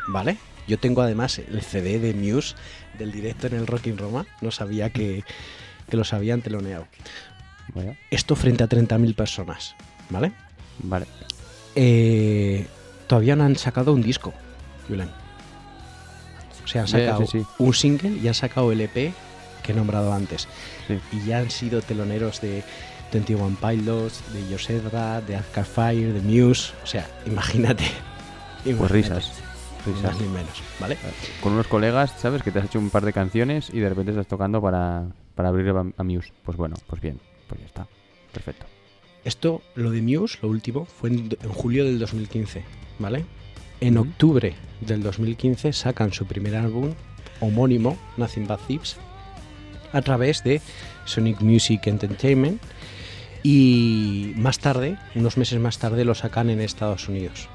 [0.08, 0.36] ¿Vale?
[0.66, 2.54] Yo tengo además el CD de Muse
[2.98, 4.26] del directo en el Rock in Roma.
[4.40, 5.24] No sabía que,
[5.88, 6.86] que los habían teloneado.
[8.10, 9.74] Esto frente a 30.000 personas.
[10.10, 10.32] ¿Vale?
[10.80, 11.06] Vale.
[11.74, 12.66] Eh,
[13.06, 14.32] todavía no han sacado un disco,
[14.88, 15.10] Julen.
[16.64, 17.46] O sea, han sacado sí, sí.
[17.58, 19.12] un single y han sacado el EP
[19.62, 20.48] que he nombrado antes.
[21.12, 22.64] Y ya han sido teloneros de
[23.12, 26.72] 21 Pilots, de Yosedra, de Arcade Fire, de Muse.
[26.82, 27.84] O sea, imagínate.
[28.64, 29.32] Pues risas.
[29.86, 30.02] Risas.
[30.02, 30.98] Más ni menos, ¿vale?
[31.42, 32.42] Con unos colegas, ¿sabes?
[32.42, 35.48] Que te has hecho un par de canciones y de repente estás tocando para, para
[35.48, 36.32] abrir a, a Muse.
[36.44, 37.18] Pues bueno, pues bien.
[37.48, 37.86] Pues ya está.
[38.32, 38.66] Perfecto.
[39.24, 42.62] Esto, lo de Muse, lo último, fue en, en julio del 2015,
[42.98, 43.24] ¿vale?
[43.80, 46.92] En octubre del 2015 sacan su primer álbum
[47.40, 48.96] homónimo, Nothing But Thieves,
[49.92, 50.60] a través de
[51.04, 52.60] Sonic Music Entertainment
[53.42, 57.48] y más tarde, unos meses más tarde, lo sacan en Estados Unidos.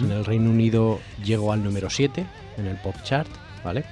[0.00, 2.24] En el Reino Unido llegó al número 7
[2.58, 3.26] en el Pop Chart,
[3.64, 3.84] ¿vale?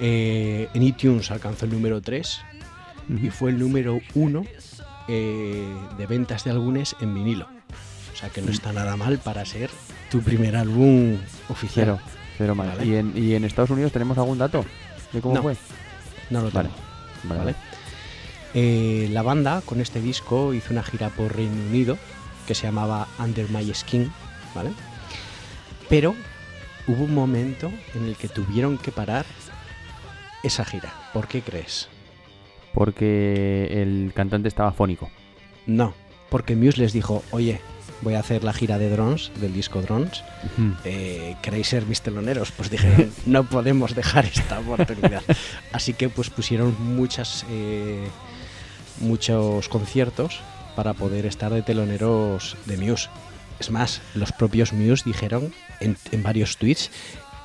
[0.00, 2.40] Eh, en iTunes alcanzó el número 3
[3.22, 4.44] y fue el número 1
[5.06, 7.46] de ventas de álbumes en vinilo.
[8.12, 9.70] O sea que no está nada mal para ser
[10.10, 11.16] tu primer álbum
[11.48, 11.98] oficial.
[11.98, 12.00] Cero.
[12.38, 12.68] Cero mal.
[12.70, 12.86] Vale.
[12.86, 14.64] ¿Y, en, ¿Y en Estados Unidos tenemos algún dato
[15.12, 15.42] de cómo No.
[15.42, 15.56] fue?
[16.30, 16.68] No lo Vale.
[16.70, 16.80] tengo.
[17.24, 17.38] Vale.
[17.40, 17.54] ¿vale?
[18.54, 21.98] Eh, la banda con este disco hizo una gira por Reino Unido
[22.46, 24.12] que se llamaba Under My Skin,
[24.54, 24.70] ¿vale?
[25.88, 26.14] Pero
[26.86, 29.26] hubo un momento en el que tuvieron que parar
[30.42, 30.92] esa gira.
[31.12, 31.88] ¿Por qué crees?
[32.72, 35.10] Porque el cantante estaba fónico.
[35.66, 35.94] No,
[36.28, 37.60] porque Muse les dijo, oye,
[38.02, 40.22] voy a hacer la gira de Drones, del disco Drones,
[40.84, 42.52] eh, ¿queréis ser mis teloneros?
[42.52, 45.22] Pues dije, no podemos dejar esta oportunidad.
[45.72, 48.06] Así que pues pusieron muchas, eh,
[48.98, 50.40] muchos conciertos
[50.76, 53.08] para poder estar de teloneros de Muse.
[53.60, 56.90] Es más, los propios Muse dijeron en, en varios tweets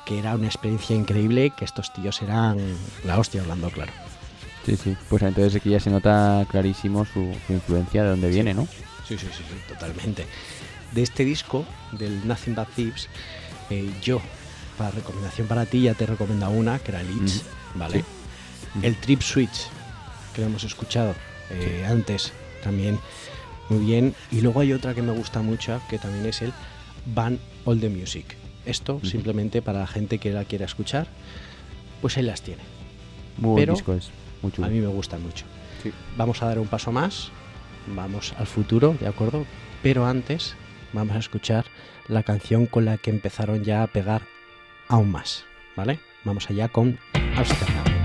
[0.04, 2.58] que era una experiencia increíble, que estos tíos eran
[3.04, 3.92] la hostia hablando claro.
[4.66, 4.96] Sí, sí.
[5.08, 8.66] Pues entonces aquí ya se nota clarísimo su, su influencia de dónde viene, ¿no?
[9.06, 10.26] Sí, sí, sí, sí, totalmente.
[10.92, 13.08] De este disco, del Nothing But Thieves,
[13.70, 14.20] eh, yo,
[14.76, 17.98] para recomendación para ti, ya te recomiendo una, que era Leeds, ¿vale?
[17.98, 18.04] Sí.
[18.78, 18.86] Ujú.
[18.86, 19.68] El Trip Switch,
[20.34, 21.14] que lo hemos escuchado
[21.50, 22.32] eh, antes,
[22.62, 22.98] también
[23.70, 24.14] muy bien.
[24.30, 26.52] Y luego hay otra que me gusta mucho, que también es el
[27.06, 28.36] Ban All the Music.
[28.66, 31.06] Esto, simplemente para la gente que la quiera escuchar,
[32.02, 32.62] pues ahí las tiene.
[33.38, 34.10] Muy Pero disco es.
[34.42, 34.66] Muy chulo.
[34.66, 35.46] A mí me gustan mucho.
[35.82, 35.92] Sí.
[36.16, 37.30] Vamos a dar un paso más,
[37.86, 39.46] vamos al futuro, ¿de acuerdo?
[39.82, 40.56] Pero antes
[40.92, 41.64] vamos a escuchar
[42.08, 44.22] la canción con la que empezaron ya a pegar
[44.88, 45.44] aún más,
[45.76, 46.00] ¿vale?
[46.24, 46.98] Vamos allá con
[47.36, 47.99] Amsterdam.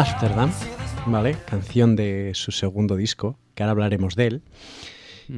[0.00, 0.50] Amsterdam,
[1.06, 1.36] ¿vale?
[1.46, 4.42] Canción de su segundo disco, que ahora hablaremos de él.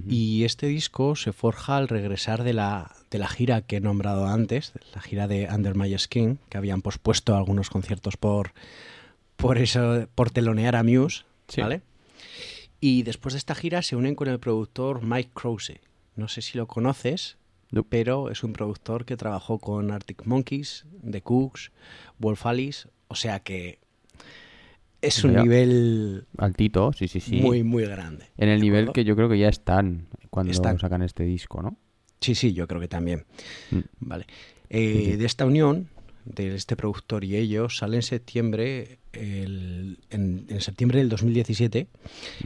[0.09, 4.27] Y este disco se forja al regresar de la, de la gira que he nombrado
[4.29, 8.53] antes, la gira de Under My Skin, que habían pospuesto algunos conciertos por,
[9.37, 11.61] por, eso, por telonear a Muse, Sí.
[11.61, 11.83] ¿vale?
[12.81, 15.81] Y después de esta gira se unen con el productor Mike Krause.
[16.15, 17.37] No sé si lo conoces,
[17.73, 17.83] No.
[17.83, 21.73] pero es un productor que trabajó con Arctic Monkeys, The Cooks,
[22.19, 23.82] Wolf Alice, o sea que
[25.03, 25.43] es un Ya.
[25.43, 27.37] nivel Altito, sí, sí, sí.
[27.37, 28.27] muy, muy grande.
[28.39, 28.93] en el ¿de nivel acuerdo?
[28.95, 30.79] que yo creo que ya están cuando Están.
[30.79, 31.77] sacan este disco, ¿no?
[32.21, 33.25] Sí, sí, yo creo que también.
[33.71, 33.81] Mm.
[34.01, 34.27] Vale.
[34.71, 35.89] Eh, De esta unión,
[36.25, 41.89] de este productor y ellos, sale en septiembre, el- en, en septiembre del 2017,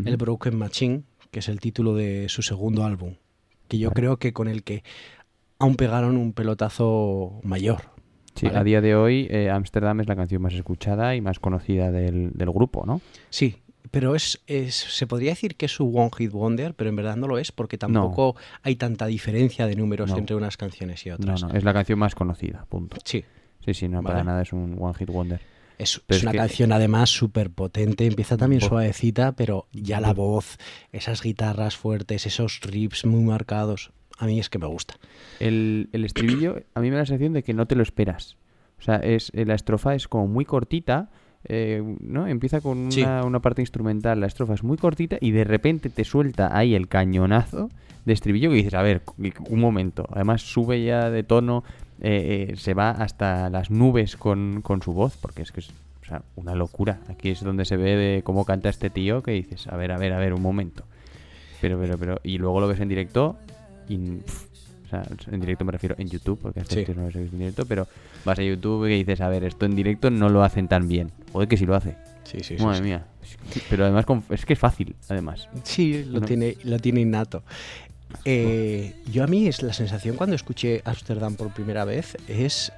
[0.04, 3.14] el Broken Machine, que es el título de su segundo álbum,
[3.68, 3.94] que yo Vale.
[4.00, 4.82] creo que con el que
[5.58, 7.82] aún pegaron un pelotazo mayor.
[8.36, 8.58] Sí, ¿vale?
[8.58, 12.30] a día de hoy eh, Amsterdam es la canción más escuchada y más conocida del,
[12.34, 13.00] del grupo, ¿no?
[13.30, 13.56] Sí,
[13.90, 17.16] pero es, es- se podría decir que es su One Hit Wonder, pero en verdad
[17.16, 20.18] no lo es porque tampoco hay tanta diferencia de números No.
[20.18, 21.42] entre unas canciones y No, otras.
[21.42, 22.96] no, es la canción más conocida, punto.
[23.04, 23.24] Sí,
[23.64, 25.40] Sí, sí, no, para nada es un One Hit Wonder.
[25.78, 30.56] Es, una que- canción además súper potente, empieza también suavecita, pero ya la voz,
[30.92, 34.94] esas guitarras fuertes, esos riffs muy marcados, a mí es que me gusta.
[35.40, 38.36] El, el estribillo, a mí me da la sensación de que no te lo esperas.
[38.78, 41.10] O sea, es, la estrofa es como muy cortita,
[41.48, 42.26] eh, ¿no?
[42.26, 43.02] Empieza con una, Sí.
[43.02, 46.88] una parte instrumental, la estrofa es muy cortita y de repente te suelta ahí el
[46.88, 47.70] cañonazo
[48.04, 49.02] de estribillo que dices, a ver,
[49.48, 50.06] un momento.
[50.12, 51.64] Además sube ya de tono,
[52.00, 55.70] eh, eh, se va hasta las nubes con, con su voz, porque es que es
[56.02, 57.00] o sea, una locura.
[57.08, 59.98] Aquí es donde se ve de cómo canta este tío que dices, a ver, a
[59.98, 60.84] ver, a ver, un momento.
[61.60, 63.36] Pero, pero, pero, y luego lo ves en directo
[63.88, 63.96] y...
[63.98, 64.44] pff,
[64.86, 66.80] o sea, en directo me refiero en YouTube, porque hasta Sí.
[66.82, 67.88] este no lo en directo, pero
[68.24, 71.10] vas a YouTube y dices, a ver, esto en directo no lo hacen tan bien.
[71.32, 71.96] Joder que sí lo hace.
[72.22, 73.06] Sí, sí, Madre mía.
[73.68, 75.48] Pero además es que es fácil, además.
[75.64, 76.26] Sí, lo, No.
[76.26, 77.42] tiene, lo tiene innato.
[78.24, 82.72] Eh, yo a mí es la sensación cuando escuché Amsterdam por primera vez es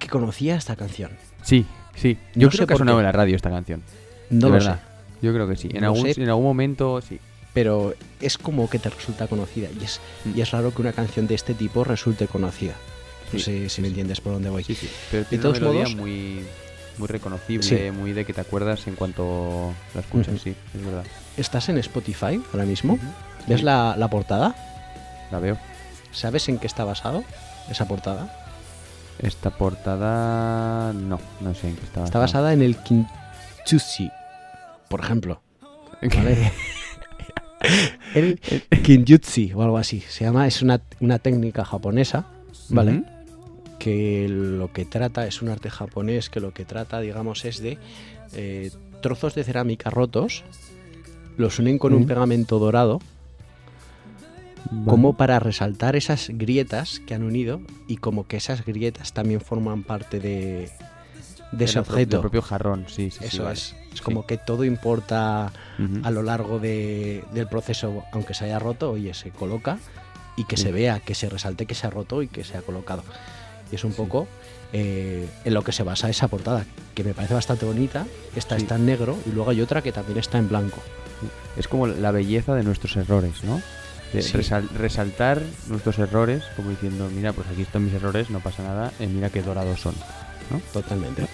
[0.00, 1.12] que conocía esta canción.
[1.42, 2.18] Sí, sí.
[2.34, 3.82] Yo No creo que ha sonado en la radio esta canción.
[4.30, 4.80] No de lo verdad.
[4.80, 5.68] sé, Yo creo que sí.
[5.72, 6.20] En, No algún, sé.
[6.20, 7.18] en algún momento, sí.
[7.54, 10.36] Pero es como que te resulta conocida y es, Mm.
[10.36, 12.74] y es raro que una canción de este tipo resulte conocida.
[13.32, 14.62] No Sí, sé si sí, me entiendes por dónde voy.
[14.64, 14.88] Sí, sí.
[15.10, 16.44] Pero tiene todos una melodía modos- muy,
[16.98, 21.04] muy reconocible, muy de que te acuerdas en cuanto la escuchas, sí, es verdad.
[21.36, 22.98] ¿Estás en Spotify ahora mismo?
[23.46, 24.54] ¿Ves la, la portada?
[25.32, 25.58] La veo.
[26.12, 27.24] ¿Sabes en qué está basado
[27.70, 28.40] esa portada?
[29.20, 30.92] Esta portada.
[30.92, 34.10] No, no sé en qué está Está basada en el Kinjutsu,
[34.88, 35.40] por ejemplo.
[36.02, 36.52] ¿vale?
[38.14, 38.38] el
[38.82, 40.00] Kinjutsu o algo así.
[40.08, 42.26] Se llama, es una, una técnica japonesa,
[42.68, 43.04] ¿vale?
[43.78, 47.78] Que lo que trata, es un arte japonés que lo que trata, digamos, es de
[48.34, 48.70] eh,
[49.02, 50.42] trozos de cerámica rotos,
[51.36, 53.00] los unen con un pegamento dorado,
[54.70, 54.86] Vale.
[54.86, 59.82] como para resaltar esas grietas que han unido y como que esas grietas también forman
[59.82, 60.70] parte de,
[61.52, 62.16] de ese El pro- objeto.
[62.16, 63.18] El propio jarrón, sí, sí.
[63.20, 63.54] sí, Eso vale.
[63.54, 63.76] es.
[63.94, 64.04] Es Sí.
[64.04, 65.50] como que todo importa
[66.02, 69.78] a lo largo de- del proceso, aunque se haya roto, oye, se coloca
[70.36, 72.62] y que se vea, que se resalte que se ha roto y que se ha
[72.62, 73.02] colocado.
[73.72, 74.26] Y es un poco
[74.76, 76.64] eh, en lo que se basa esa portada,
[76.96, 78.06] que me parece bastante bonita.
[78.34, 78.62] Esta Sí.
[78.62, 80.78] está en negro y luego hay otra que también está en blanco.
[81.56, 83.62] Es como la belleza de nuestros errores, ¿no?
[84.12, 84.32] De Sí.
[84.36, 88.92] resal- resaltar nuestros errores, como diciendo, mira, pues aquí están mis errores, no pasa nada,
[88.98, 89.94] eh, mira qué dorados son.
[90.72, 91.26] Totalmente.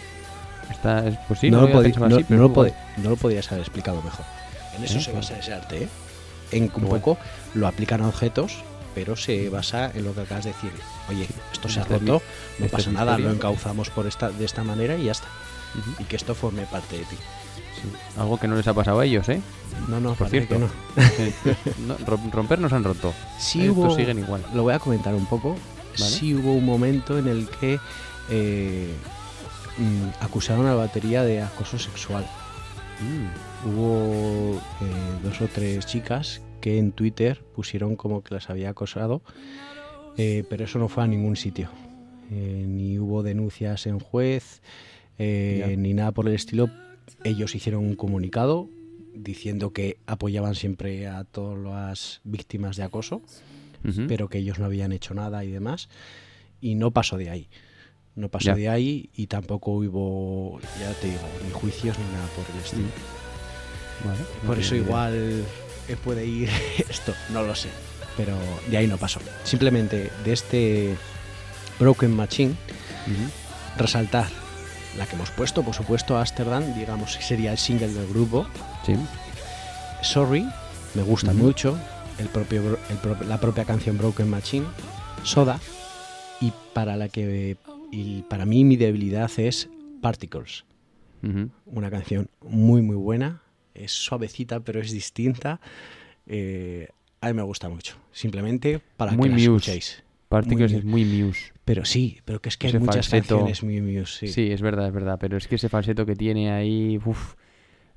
[0.71, 2.71] Está, es, pues sí, no, lo podí- no- así, pero no lo es guay.
[2.71, 4.25] pod- no lo podías haber explicado mejor.
[4.77, 5.89] En eso Eh, se basa ese arte, ¿eh?
[6.53, 7.19] En un poco
[7.55, 8.63] lo aplican a objetos,
[8.95, 10.73] pero se basa en lo que acabas de decir.
[11.09, 12.25] Oye, esto se ha Esta es mi- roto,
[12.59, 15.29] no esta es pasa nada, lo encauzamos por esta, de esta manera y ya está.
[15.99, 17.17] Y que esto forme parte de ti.
[17.81, 17.89] Sí.
[18.19, 19.41] Algo que no les ha pasado a ellos, ¿eh?
[19.89, 20.55] No, no, Por cierto.
[20.55, 20.69] que no.
[21.87, 23.15] No, rom- romper nos han roto.
[23.39, 24.43] Sí Estos hubo, siguen igual.
[24.55, 25.57] lo voy a comentar un poco.
[25.99, 26.11] Vale.
[26.11, 27.79] Sí hubo un momento en el que
[28.31, 28.93] eh,
[29.79, 32.25] mm, acusaron a la batería de acoso sexual.
[33.01, 33.69] Mm.
[33.69, 39.23] Hubo eh, dos o tres chicas que en Twitter pusieron como que las había acosado,
[40.17, 41.71] eh, pero eso no fue a ningún sitio.
[42.31, 44.63] Eh, ni hubo denuncias en juez,
[45.19, 46.71] ni nada por el estilo.
[47.25, 48.69] Ellos hicieron un comunicado
[49.15, 53.21] diciendo que apoyaban siempre a todas las víctimas de acoso,
[54.09, 55.89] pero que ellos no habían hecho nada y demás.
[56.61, 57.49] Y no pasó de ahí.
[58.21, 58.55] No pasó Ya.
[58.55, 62.89] de ahí y tampoco hubo, ya te digo, ni juicios ni nada por el estilo.
[64.05, 64.87] Vale, no Por eso idea.
[64.87, 65.45] igual
[65.89, 66.51] eh, puede ir
[66.89, 67.69] esto, no lo sé.
[68.17, 68.37] Pero
[68.71, 69.21] de ahí no pasó.
[69.45, 70.97] Simplemente de este
[71.79, 72.55] Broken Machine,
[73.77, 74.27] resaltar
[74.99, 78.47] la que hemos puesto, por supuesto, Amsterdam, digamos que sería el single del grupo.
[78.85, 78.95] Sí.
[80.03, 80.47] Sorry,
[80.95, 81.79] me gusta mucho.
[82.19, 84.67] El propio, bro- el pro- la propia canción Broken Machine.
[85.23, 85.59] Soda.
[86.41, 87.57] Y para la que
[87.91, 89.69] y para mí mi debilidad es
[90.01, 90.65] Particles.
[91.67, 93.43] Una canción muy muy buena.
[93.75, 95.61] Es suavecita, pero es distinta.
[96.27, 96.89] Eh,
[97.21, 97.97] a mí me gusta mucho.
[98.13, 99.45] Simplemente para Muy que la Muse.
[99.57, 100.03] escuchéis.
[100.29, 101.53] Particles Muy es muy Muse.
[101.65, 103.37] Pero sí, pero que es que Ese hay muchas falseto.
[103.37, 104.27] canciones muy Muse.
[104.27, 104.29] Sí.
[104.29, 104.51] Sí.
[104.53, 105.19] es verdad, es verdad.
[105.21, 107.35] Pero es que ese falseto que tiene ahí, uf,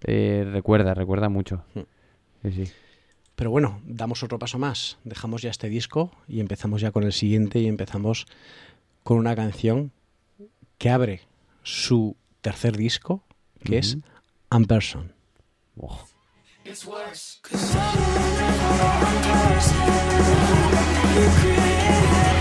[0.03, 1.63] eh, recuerda, recuerda mucho.
[1.75, 1.79] Mm.
[2.49, 2.71] Sí, sí.
[3.35, 4.97] Pero bueno, damos otro paso más.
[5.05, 8.25] Dejamos ya este disco y empezamos ya con el siguiente y empezamos
[9.03, 9.91] con una canción
[10.77, 11.21] que abre
[11.63, 13.23] su tercer disco,
[13.63, 13.97] que es.
[14.49, 15.13] Amperson.
[21.15, 22.32] I'm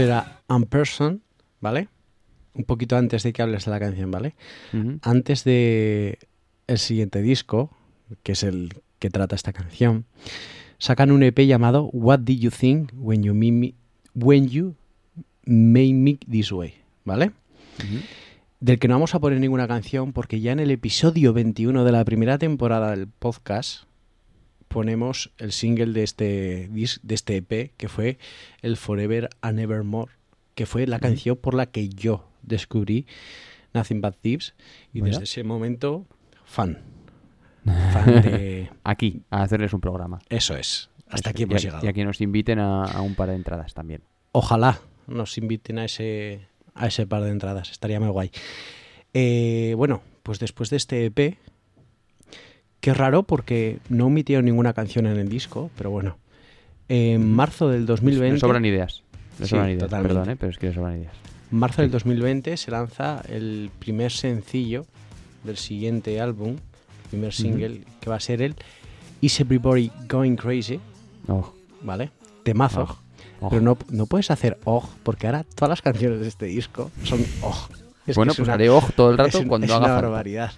[0.00, 1.20] Esto era Amperson,
[1.60, 1.88] ¿vale?
[2.54, 4.34] Un poquito antes de que hables de la canción, ¿vale?
[5.02, 6.18] Antes de
[6.66, 7.70] el siguiente disco,
[8.22, 10.06] que es el que trata esta canción,
[10.78, 13.74] sacan un EP llamado What Did You Think When You Made Me,
[14.14, 14.74] when you
[15.44, 17.32] made me This Way, ¿vale?
[18.60, 21.92] Del que no vamos a poner ninguna canción porque ya en el episodio 21 de
[21.92, 23.84] la primera temporada del podcast
[24.70, 28.18] ponemos el single de este, de este EP que fue
[28.62, 30.12] el Forever and Evermore,
[30.54, 33.04] que fue la canción por la que yo descubrí
[33.74, 34.54] Nothing But Thieves
[34.94, 35.18] y Mira.
[35.18, 36.06] desde ese momento
[36.44, 36.78] fan.
[37.64, 38.70] Fan de...
[38.84, 40.20] Aquí, a hacerles un programa.
[40.28, 40.88] Eso es.
[41.08, 41.84] Hasta Eso, aquí y hemos a- llegado.
[41.84, 44.02] Y a que nos inviten a, a un par de entradas también.
[44.32, 47.70] Ojalá nos inviten a ese, a ese par de entradas.
[47.72, 48.30] Estaría muy guay.
[49.14, 51.36] Eh, bueno, pues después de este EP,
[52.82, 56.16] es raro porque no omitieron ninguna canción en el disco, pero bueno.
[56.88, 59.02] En marzo del 2020, Le sobran ideas.
[59.40, 60.14] Sí, sobran ideas, totalmente.
[60.14, 60.36] perdón, ¿eh?
[60.40, 61.12] pero es que le sobran ideas.
[61.50, 64.86] marzo del 2020 se lanza el primer sencillo
[65.44, 66.50] del siguiente álbum,
[67.04, 68.54] el primer single, que va a ser el
[69.20, 70.80] Is Everybody Going Crazy,
[71.28, 72.10] Oh, ¿vale?
[72.42, 72.82] Temazo.
[72.82, 72.98] oh,
[73.40, 73.48] oh.
[73.50, 77.20] Pero no, no puedes hacer OG, porque ahora todas las canciones de este disco son
[77.42, 77.68] OG.
[78.06, 79.78] Es que bueno, es pues una- haré ojo todo el rato es cuando es haga
[79.80, 80.02] una falta.
[80.08, 80.52] barbaridad.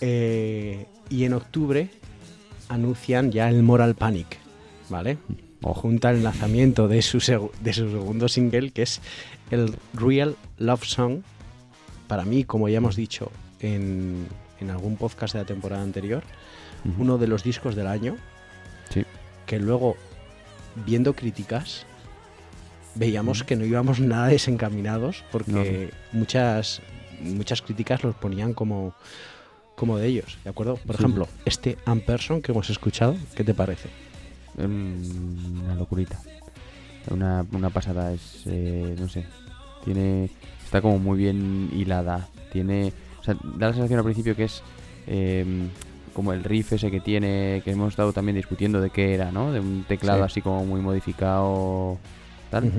[0.00, 1.90] Eh, y en octubre
[2.68, 4.38] anuncian ya el Moral Panic,
[4.88, 5.18] ¿vale?
[5.62, 5.82] Ojo.
[5.82, 9.00] Junta el lanzamiento de su, segu- de su segundo single, que es
[9.50, 11.18] el Real Love Song.
[12.08, 13.30] Para mí, como ya hemos dicho
[13.60, 14.26] en,
[14.60, 16.22] en algún podcast de la temporada anterior,
[16.98, 18.16] uno de los discos del año
[18.88, 19.04] Sí.
[19.46, 19.96] que luego,
[20.86, 21.84] viendo críticas,
[22.94, 26.80] veíamos que no íbamos nada desencaminados porque muchas,
[27.20, 28.94] muchas críticas los ponían como,
[29.80, 30.76] como de ellos, ¿de acuerdo?
[30.76, 31.02] Por Sí.
[31.02, 33.88] ejemplo, este Amperson que hemos escuchado, ¿qué te parece?
[34.58, 36.20] Mm, Una locurita.
[37.10, 38.12] Una, una pasada.
[38.12, 39.24] Es, eh, no sé.
[39.84, 40.28] Tiene.
[40.64, 42.28] Está como muy bien hilada.
[42.52, 42.92] Tiene.
[43.20, 44.62] O sea, da la sensación al principio que es.
[45.06, 45.70] em,
[46.12, 47.62] como el riff ese que tiene.
[47.64, 49.50] Que hemos estado también discutiendo de qué era, ¿no?
[49.50, 50.24] De un teclado Sí.
[50.26, 51.96] así como muy modificado.
[52.50, 52.70] Tal.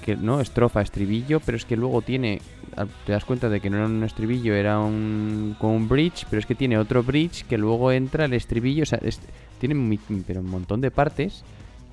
[0.00, 2.40] Que no estrofa, estribillo, pero es que luego tiene,
[2.76, 6.26] ah, te das cuenta de que no era un estribillo, era un como un bridge,
[6.28, 9.20] pero es que tiene otro bridge que luego entra el estribillo, o sea, es-
[9.58, 11.44] tiene pero un montón de partes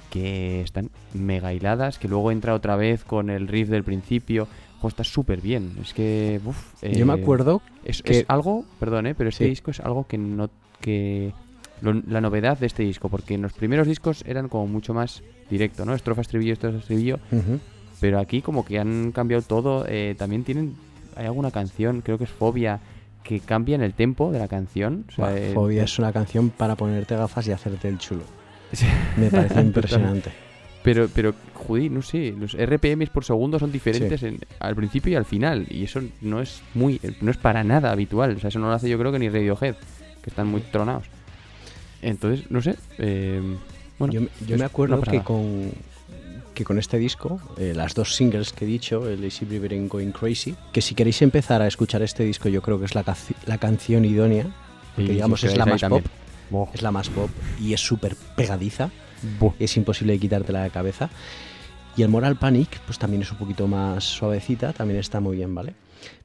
[0.09, 4.47] que están mega hiladas, que luego entra otra vez con el riff del principio,
[4.79, 8.63] jo, está súper bien, es que, uf, Yo me eh, acuerdo es, que- es algo,
[8.79, 9.49] perdón, eh, pero este Sí.
[9.49, 10.49] disco es algo que no
[10.79, 11.33] que
[11.81, 15.23] lo- la novedad de este disco, porque en los primeros discos eran como mucho más
[15.49, 15.93] directo, ¿no?
[15.95, 17.59] Estrofa, estribillo, estrofa, estribillo, Ujú.
[17.99, 19.85] Pero aquí como que han cambiado todo.
[19.87, 20.75] eh, también tienen...
[21.15, 22.79] Hay alguna canción, creo que es Fobia,
[23.23, 25.05] que cambia en el tempo de la canción.
[25.09, 28.21] O sea, Buah, eh, Fobia es una canción para ponerte gafas y hacerte el chulo.
[28.71, 28.85] Sí.
[29.17, 30.31] Me parece impresionante.
[30.83, 35.15] Pero, pero, joder, no sé, los RPMs por segundo son diferentes en- al principio y
[35.15, 35.65] al final.
[35.69, 38.35] Y eso no es muy, no es para nada habitual.
[38.37, 39.75] O sea, eso no lo hace yo creo que ni Radiohead,
[40.21, 41.05] que están muy tronados.
[42.01, 42.75] Entonces, no sé.
[42.99, 43.41] eh,
[43.97, 45.71] bueno, yo me- yo es me acuerdo que con,
[46.57, 49.89] que con este disco, eh, las dos singles que he dicho, el Easy Breather and
[49.89, 53.03] Going Crazy, que si queréis empezar a escuchar este disco, yo creo que es la,
[53.45, 54.47] la canción idónea,
[54.95, 56.03] porque Y digamos es la más pop,
[56.73, 57.29] es la más pop
[57.59, 58.89] y es súper pegadiza,
[59.59, 61.11] es imposible de quitártela de cabeza.
[61.95, 65.53] Y el Moral Panic, pues también es un poquito más suavecita, también está muy bien,
[65.53, 65.75] ¿vale?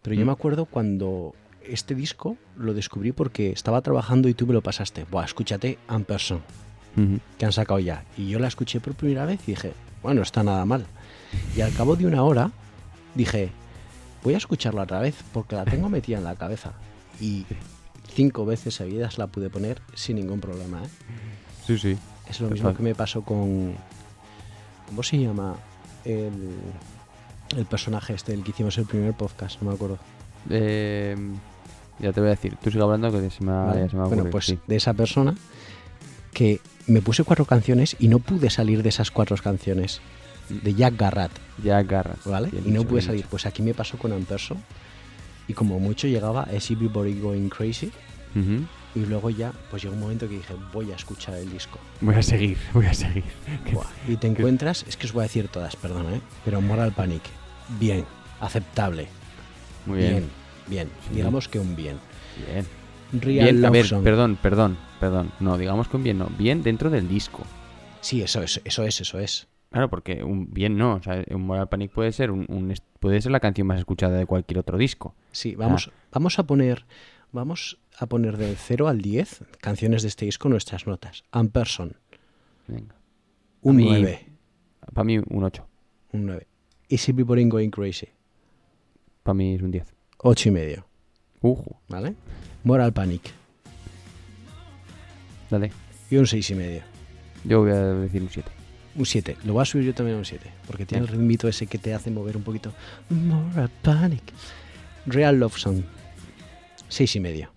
[0.01, 0.27] Pero yo Mm.
[0.29, 5.05] me acuerdo cuando este disco lo descubrí porque estaba trabajando y tú me lo pasaste.
[5.11, 6.41] Buah, escúchate Amperson
[6.97, 7.21] Ujú.
[7.39, 8.05] que han sacado ya.
[8.17, 9.73] Y yo la escuché por primera vez y dije,
[10.03, 10.87] bueno, no está nada mal.
[11.57, 12.51] Y al cabo de una hora
[13.15, 13.51] dije,
[14.23, 16.73] voy a escucharla otra vez porque la tengo metida en la cabeza.
[17.21, 17.47] Y
[18.15, 20.83] cinco veces seguidas la pude poner sin ningún problema.
[20.83, 20.89] ¿eh?
[21.67, 21.97] Sí, sí.
[22.29, 23.75] Es lo mismo que me pasó con...
[24.89, 25.55] ¿Cómo se llama?
[26.05, 26.51] El,
[27.57, 29.99] el personaje este, el que hicimos el primer podcast, no me acuerdo.
[30.51, 31.17] Eh,
[31.99, 32.57] ya te voy a decir.
[32.63, 34.59] Tú sigue hablando que se me, ha- bueno, pues sí.
[34.67, 35.35] de esa persona
[36.33, 40.01] que me puse cuatro canciones y no pude salir de esas cuatro canciones.
[40.49, 41.31] De Jack Garrat.
[41.63, 42.19] Ya agarras.
[42.25, 42.51] ¿vale?
[42.65, 43.25] Y no pude salir.
[43.31, 44.59] Pues aquí me pasó con Amperson.
[45.49, 47.91] Y como mucho llegaba a Is Everybody Going Crazy.
[48.95, 51.79] Y luego ya, pues llegó un momento que dije, voy a escuchar el disco.
[52.01, 53.25] Voy a seguir, voy a seguir.
[53.73, 56.21] Buah, Y te encuentras, es que os voy a decir todas, perdona, ¿eh?
[56.45, 57.23] Pero Moral Panic,
[57.81, 58.05] bien,
[58.41, 59.09] aceptable,
[59.87, 60.11] Muy bien.
[60.13, 60.29] bien,
[60.67, 60.89] bien.
[61.09, 61.15] Sí.
[61.15, 61.97] Digamos que un bien.
[62.47, 62.67] Bien.
[63.13, 65.33] Real Bien, a ver, perdón, perdón, perdón.
[65.41, 66.29] No, digamos que un bien no.
[66.39, 67.43] Bien dentro del disco.
[68.01, 69.49] Sí, eso es, eso es, eso es.
[69.71, 70.95] Claro, porque un bien no.
[70.95, 72.47] O sea, un Moral Panic puede ser un,
[73.01, 75.15] puede ser la canción más escuchada de cualquier otro disco.
[75.33, 75.97] Sí, vamos, Ah.
[76.13, 76.87] vamos a poner,
[77.33, 81.25] vamos a poner del 0 al 10 canciones de este disco nuestras notas.
[81.33, 81.97] Amperson,
[82.69, 82.95] Venga.
[83.63, 84.27] un mí- 9,
[84.95, 85.67] Para mí un 8.
[86.13, 86.47] un 9.
[86.89, 88.09] Is Everybody Going Crazy,
[89.25, 89.93] Para mí es un 10.
[90.19, 90.87] 8 y medio.
[91.41, 91.65] Ujú.
[91.89, 92.15] ¿vale?
[92.63, 93.33] Moral Panic
[95.53, 95.71] Dale.
[96.11, 96.83] y un seis y medio.
[97.45, 98.51] Yo voy a decir un 7.
[98.97, 99.37] Un 7.
[99.45, 100.51] Lo voy a subir yo también a un 7.
[100.67, 101.21] Porque tiene el Bien.
[101.21, 102.73] ritmito ese que te hace mover un poquito.
[103.11, 104.23] Moral Panic.
[105.07, 105.83] Real Love Song.
[106.89, 107.51] Seis y medio.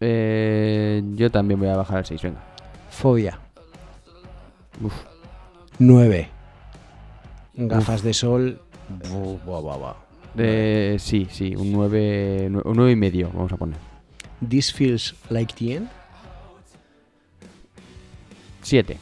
[0.00, 2.42] Eh, yo también voy a bajar al 6, venga.
[2.90, 3.38] Fobia.
[4.82, 4.94] Uf.
[5.78, 6.28] 9.
[7.54, 8.60] Gafas de sol.
[9.10, 9.96] Bu- buah, buah, buah.
[10.38, 13.78] Eh, sí, sí, un 9, un 9 y medio vamos a poner.
[14.46, 15.88] This feels like the end.
[18.66, 18.98] 7.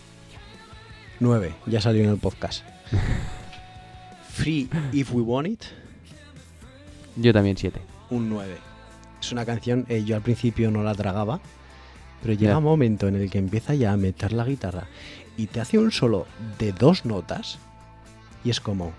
[1.21, 1.55] 9.
[1.65, 2.63] Ya salió en el podcast.
[4.29, 5.63] Free If We Want It.
[7.17, 7.81] Yo también 7.
[8.11, 8.59] un 9.
[9.23, 11.41] Es una canción, eh, yo al principio no la tragaba,
[12.21, 14.87] pero llega un momento en el que empieza ya a meter la guitarra
[15.39, 16.27] y te hace un solo
[16.59, 17.59] de dos notas
[18.45, 18.93] y es como,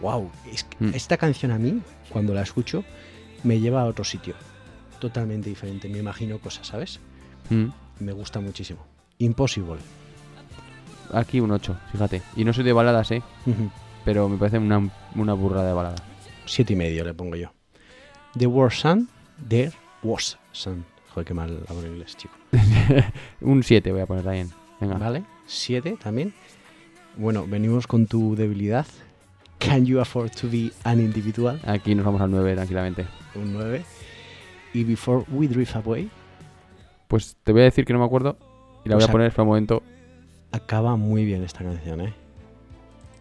[0.00, 0.94] wow, es que Mm.
[0.94, 2.82] esta canción a mí, cuando la escucho,
[3.44, 4.34] me lleva a otro sitio,
[4.98, 6.98] totalmente diferente, me imagino cosas, ¿sabes?
[7.50, 7.66] Mm.
[8.00, 8.84] Me gusta muchísimo.
[9.18, 9.78] Impossible.
[11.12, 12.22] Aquí un 8, fíjate.
[12.36, 13.22] Y no soy de baladas, ¿eh?
[14.04, 15.96] Pero me parece una, una burrada de balada.
[16.46, 17.52] Siete y medio le pongo yo.
[18.36, 19.08] The Worst Sun,
[19.48, 20.84] There Was Sun.
[21.12, 22.34] Joder, qué mal hablo inglés, chico.
[23.40, 24.50] un 7 voy a poner también.
[24.80, 24.98] Venga.
[24.98, 25.24] ¿Vale?
[25.46, 26.34] 7 también.
[27.16, 28.86] Bueno, venimos con tu debilidad.
[29.58, 31.60] Can you afford to be an individual?
[31.66, 33.06] Aquí nos vamos al 9 tranquilamente.
[33.34, 33.84] Un 9.
[34.74, 36.10] Y Before We Drift Away
[37.08, 38.38] Pues te voy a decir que no me acuerdo.
[38.84, 39.82] Y la voy a a- poner para un momento.
[40.52, 42.14] acaba muy bien esta canción, ¿eh?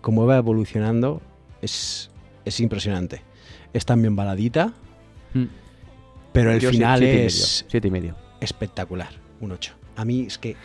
[0.01, 1.21] Como va evolucionando,
[1.61, 2.09] es,
[2.45, 3.21] es impresionante.
[3.73, 4.73] Es también baladita,
[5.33, 5.45] Mm.
[6.31, 8.15] pero el Yo final siete y medio, es siete y medio.
[8.39, 9.09] espectacular.
[9.41, 9.73] Un 8.
[9.97, 10.55] A mí es que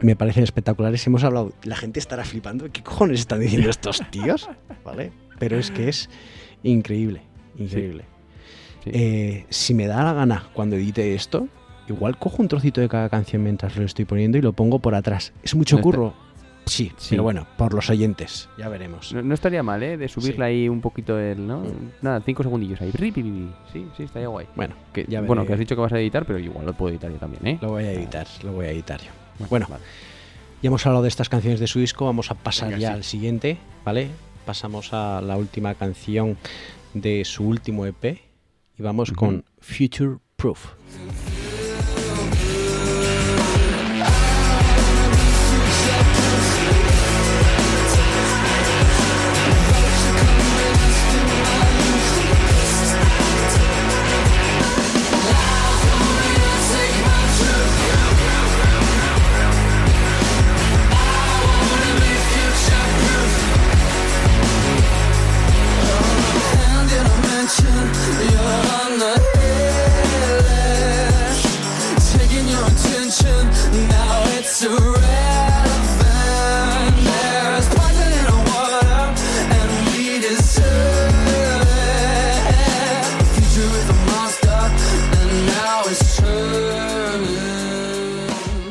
[0.00, 1.04] me parecen espectaculares.
[1.06, 2.70] Hemos hablado, la gente estará flipando.
[2.70, 4.48] ¿Qué cojones están diciendo estos tíos?
[4.84, 5.12] ¿Vale?
[5.38, 6.10] Pero es que es
[6.62, 7.22] increíble,
[7.58, 8.04] increíble.
[8.84, 8.90] Sí.
[8.92, 11.48] Eh, si me da la gana cuando edite esto,
[11.90, 14.94] igual cojo un trocito de cada canción mientras lo estoy poniendo y lo pongo por
[14.94, 15.32] atrás.
[15.42, 16.14] Es mucho curro.
[16.66, 17.10] Sí, Sí.
[17.10, 19.12] pero bueno, por los oyentes, ya veremos.
[19.14, 19.96] No, no estaría mal, ¿eh?
[19.96, 21.60] De subirle ahí un poquito el, ¿no?
[21.60, 21.90] Mm.
[22.02, 22.92] Nada, cinco segundillos ahí.
[22.92, 24.46] Sí, sí, estaría guay.
[24.54, 26.90] Bueno, Que, ya bueno, que has dicho que vas a editar, pero igual lo puedo
[26.92, 27.58] editar yo también, ¿eh?
[27.60, 29.10] lo voy a editar, lo voy a editar yo.
[29.48, 29.82] Bueno, vale.
[30.62, 32.94] Ya hemos hablado de estas canciones de su disco, vamos a pasar Venga, ya sí.
[32.94, 34.10] al siguiente, ¿vale?
[34.44, 36.36] Pasamos a la última canción
[36.92, 38.04] de su último EP
[38.78, 40.66] y vamos con Future Proof.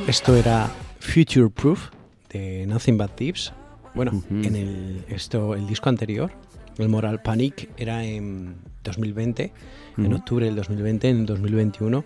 [0.10, 1.92] Esto era Future Proof
[2.32, 3.54] de Nothing But Thieves.
[3.94, 6.32] Bueno, en el, esto, el disco anterior,
[6.80, 9.54] el Moral Panic, era en 2020,
[10.00, 12.04] en octubre del 2020, en el 2021.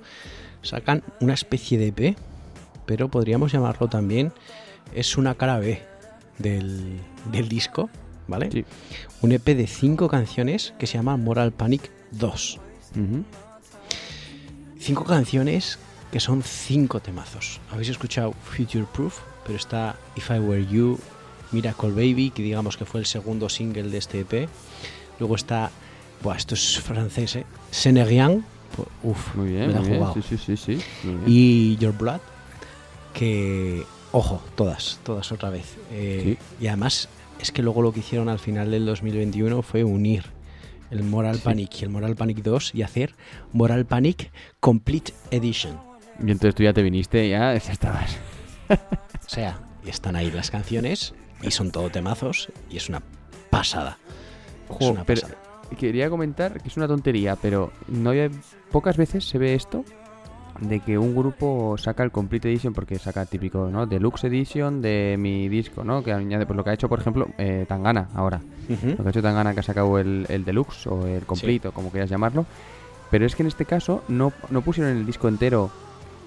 [0.63, 2.17] Sacan una especie de EP,
[2.85, 4.33] pero podríamos llamarlo también,
[4.93, 5.81] es una cara B
[6.39, 6.99] del,
[7.31, 7.89] del disco,
[8.27, 8.51] ¿vale?
[8.51, 8.65] Sí.
[9.21, 12.59] Un EP de cinco canciones que se llama Moral Panic 2.
[12.97, 13.23] Ujú.
[14.77, 15.79] Cinco canciones
[16.13, 17.59] que son cinco temazos.
[17.71, 20.99] Habéis escuchado Future Proof, pero está If I Were You,
[21.51, 24.47] Miracle Baby, que digamos que fue el segundo single de este EP.
[25.17, 25.71] Luego está,
[26.21, 27.45] buah, esto es francés, ¿eh?
[27.71, 28.45] Senerian,
[29.01, 30.03] uff, Muy bien, me la muy he bien.
[30.05, 30.21] jugado.
[30.21, 30.83] Sí, sí, sí, sí.
[31.03, 31.23] Muy bien.
[31.25, 32.21] Y Your Blood,
[33.13, 35.65] que, ojo, todas, todas otra vez.
[35.91, 37.09] Eh, Y además
[37.39, 40.25] es que luego lo que hicieron al final del 2021 fue unir
[40.91, 41.39] el Moral.
[41.39, 43.15] Panic y el Moral Panic 2 y hacer
[43.51, 45.91] Moral Panic Complete Edition.
[46.19, 48.17] Y entonces tú ya te viniste, ya, ya estabas.
[48.69, 53.01] O sea, están ahí las canciones y son todo temazos y es una
[53.49, 53.97] pasada.
[54.79, 55.37] Es una pero pasada.
[55.77, 58.29] quería comentar que es una tontería, pero no había,
[58.71, 59.83] pocas veces se ve esto
[60.59, 63.85] de que un grupo saca el Complete Edition porque saca típico, ¿no?
[63.85, 66.03] Deluxe Edition de mi disco, ¿no?
[66.03, 68.41] Que añade, pues lo que ha hecho, por ejemplo, eh, Tangana ahora.
[68.69, 71.71] Lo que ha hecho Tangana que ha sacado el, el Deluxe o el Complete o
[71.71, 72.45] como quieras llamarlo.
[73.09, 75.69] Pero es que en este caso no, no pusieron el disco entero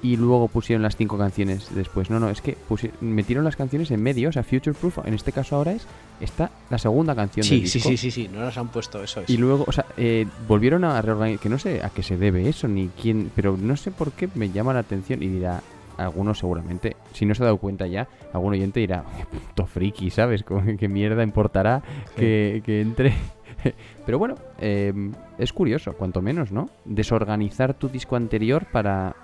[0.03, 2.11] y luego pusieron las cinco canciones después.
[2.11, 2.57] No, no, es que
[3.01, 4.28] metieron las canciones en medio.
[4.28, 5.86] O sea, Future Proof en este caso ahora es
[6.20, 7.88] está la segunda canción del Sí, sí, disco.
[7.90, 9.30] sí, sí, sí, no las han puesto, eso es.
[9.30, 12.49] Y luego, o sea, eh, volvieron a reorganizar, que no sé a qué se debe
[12.49, 15.62] eso, ni quién, pero no sé por qué me llama la atención y dirá,
[15.97, 20.11] algunos seguramente, si no se ha dado cuenta ya, algún oyente dirá, "Qué puto friki,
[20.11, 20.44] ¿sabes?
[20.78, 21.82] ¿Qué mierda importará
[22.16, 23.14] que, que entre?
[24.07, 24.92] pero bueno, eh,
[25.38, 26.68] es curioso, cuanto menos, ¿no?
[26.84, 29.16] Desorganizar tu disco anterior para,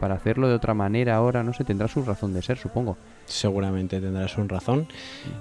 [0.00, 2.96] para hacerlo de otra manera ahora, no sé, tendrá su razón de ser, supongo.
[3.26, 4.88] Seguramente tendrás un razón.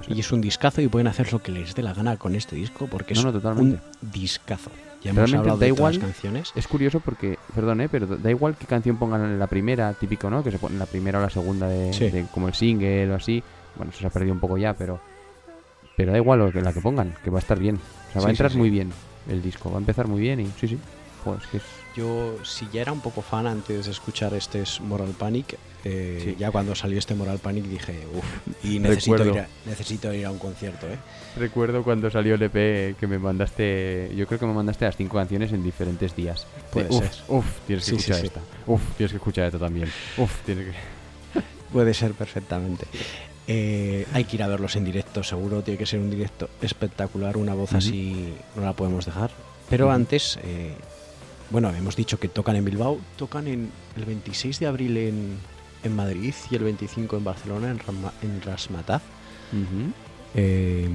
[0.07, 2.55] Y es un discazo y pueden hacer lo que les dé la gana con este
[2.55, 3.80] disco porque No, es no, totalmente.
[4.03, 4.70] un discazo.
[5.01, 6.51] Ya hemos Realmente hablado da de todas igual- las canciones.
[6.55, 7.88] Es curioso porque, perdón, ¿eh?
[7.89, 10.43] pero da igual qué canción pongan en la primera, típico, ¿no?
[10.43, 12.10] Que se pone en la primera o la segunda de, Sí.
[12.10, 13.41] de- como el single o así.
[13.78, 14.99] Bueno, eso se ha perdido un poco ya, pero
[15.95, 17.76] pero da igual lo que la que pongan, que va a estar bien.
[17.76, 18.91] O sea, va Sí, a entrar muy bien
[19.30, 20.78] el disco, va a empezar muy bien y sí, sí.
[21.24, 21.64] Joder, es que es...
[22.00, 26.22] Yo, si ya era un poco fan antes de escuchar este es Moral Panic, eh,
[26.24, 26.36] Sí.
[26.39, 28.26] ya cuando salió este Moral Panic dije, uff,
[28.66, 30.97] y necesito ir, a, necesito ir a un concierto, ¿eh?
[31.38, 35.18] Recuerdo cuando salió el EP que me mandaste, yo creo que me mandaste las cinco
[35.18, 36.47] canciones en diferentes días.
[36.72, 37.24] Puede uf, ser.
[37.28, 38.28] Uf, tienes que Sí, escuchar sí.
[38.28, 38.39] esta.
[38.66, 39.89] Uf, tienes que escuchar esta también.
[40.18, 41.41] Uf, tienes que...
[41.74, 42.86] Puede ser perfectamente.
[43.47, 45.64] Eh, hay que ir a verlos en directo, seguro.
[45.64, 47.36] Tiene que ser un directo espectacular.
[47.36, 49.32] Una voz así no la podemos dejar.
[49.70, 50.74] Pero antes, eh,
[51.50, 53.00] bueno, hemos dicho que tocan en Bilbao.
[53.18, 55.38] Tocan en el 26 de abril en,
[55.84, 59.02] en Madrid y el 25 en Barcelona, en, Rama- en Rasmataz.
[60.36, 60.88] Eh,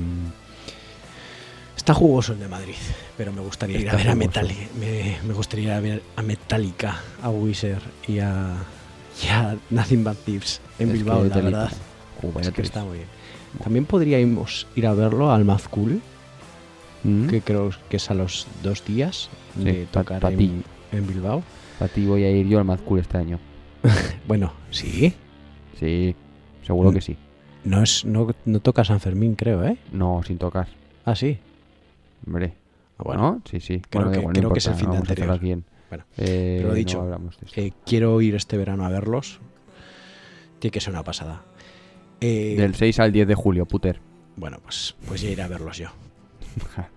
[1.77, 2.75] está jugoso el de Madrid,
[3.17, 4.15] pero me gustaría ir a ver a.
[4.15, 4.69] Metallica.
[4.79, 8.55] Me, me gustaría ir a ver a Metallica, a Wizard y a,
[9.23, 11.73] y a Nothing But Thieves en Es Bilbao, la verdad.
[12.23, 13.09] Joder, Es que está muy bien.
[13.63, 16.01] También podríamos ir a verlo al Mazcool,
[17.05, 17.27] Mm.
[17.29, 21.43] que creo que es a los dos días Sí, de tocar pa' en, Bilbao.
[21.79, 23.39] Para ti voy a ir yo al Mad Cool este año.
[24.27, 25.13] Bueno, sí.
[25.79, 26.15] Sí,
[26.67, 26.95] seguro Mm.
[26.95, 27.17] que sí.
[27.65, 29.77] No, es, no, no toca San Fermín, creo, ¿eh?
[29.93, 30.69] No, sin tocar.
[31.05, 31.39] Ah, sí.
[32.27, 32.55] Hombre.
[32.99, 33.43] Ah, bueno, ¿No?
[33.51, 33.81] Sí, sí.
[33.91, 35.31] Creo Bueno, que- igual, creo que es el fin de anterior.
[35.31, 37.01] aquí en- Bueno, Eh, lo dicho.
[37.03, 37.61] hablamos de esto.
[37.61, 39.41] eh, quiero ir este verano a verlos.
[40.59, 41.43] Tiene que ser una pasada.
[42.21, 44.01] Eh, Del 6 al 10 de julio, puter.
[44.37, 45.89] Bueno, pues, pues ya iré a verlos yo.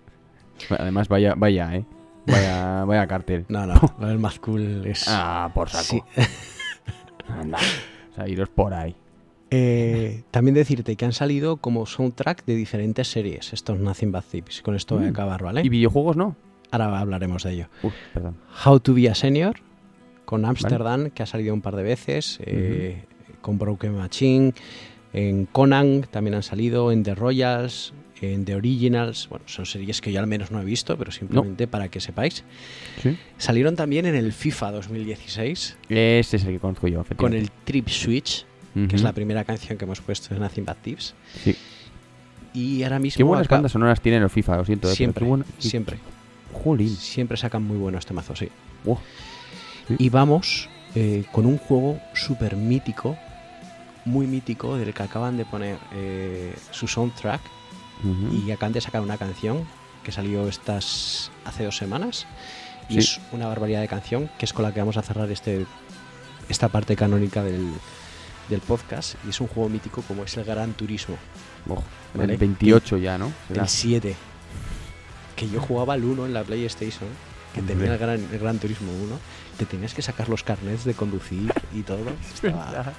[0.78, 1.86] Además, vaya, vaya, ¿eh?
[2.26, 3.46] Vaya, vaya cartel.
[3.50, 5.06] No, no, lo del Mazcool es...
[5.08, 6.06] Ah, por saco.
[6.16, 6.22] Sí.
[7.28, 7.58] Anda.
[8.12, 8.96] O sea, iros por ahí.
[9.50, 14.62] Eh, también decirte que han salido como soundtrack de diferentes series, estos Nothing But Thieves.
[14.62, 15.12] Con esto voy a Mm.
[15.12, 15.62] acabar, ¿vale?
[15.64, 16.36] ¿Y videojuegos no?
[16.72, 17.68] Ahora hablaremos de ello.
[17.82, 18.36] Uf, perdón.
[18.66, 19.56] How to be a Senior,
[20.26, 23.06] con Amsterdam, que ha salido un par de veces, eh,
[23.42, 24.54] con Broken Machine,
[25.14, 29.28] en Conan también han salido, en The Royals, en The Originals.
[29.30, 32.44] Bueno, son series que yo al menos no he visto, pero simplemente para que sepáis.
[33.02, 33.18] Sí.
[33.38, 37.50] Salieron también en el FIFA 2016 Ese es el que conozco yo, con el.
[37.66, 38.46] Trip Switch,
[38.90, 41.14] que es la primera canción que hemos puesto en Nothing But Thieves.
[41.44, 41.56] Sí.
[42.54, 43.18] Y ahora mismo.
[43.18, 44.90] Qué buenas acá- bandas sonoras tienen los FIFA, lo siento.
[44.90, 45.98] eh, Siempre, buena- siempre.
[46.54, 46.90] Jolín.
[46.96, 48.50] Siempre sacan muy buenos temazos, sí.
[49.88, 49.96] Sí.
[50.00, 53.18] Y vamos eh, con un juego súper mítico,
[54.06, 57.42] muy mítico, del que acaban de poner eh, su soundtrack
[58.04, 58.34] Ujú.
[58.36, 59.66] y acaban de sacar una canción
[60.04, 62.26] que salió estas hace dos semanas.
[62.90, 63.00] Y Sí.
[63.00, 65.66] es una barbaridad de canción que es con la que vamos a cerrar este
[66.48, 67.68] esta parte canónica del,
[68.50, 71.18] del podcast y es un juego mítico como es el Gran Turismo,
[72.14, 72.34] Vale.
[72.34, 73.32] El 28 ya, ¿no?
[73.50, 73.64] Será.
[73.64, 74.16] el 7.
[75.36, 77.10] Que yo jugaba al 1 en la PlayStation,
[77.54, 77.76] que Hombre.
[77.76, 79.20] tenía el Gran, el Gran Turismo 1,
[79.60, 82.00] que tenías que sacar los carnets de conducir y todo.
[82.34, 82.94] Estaba-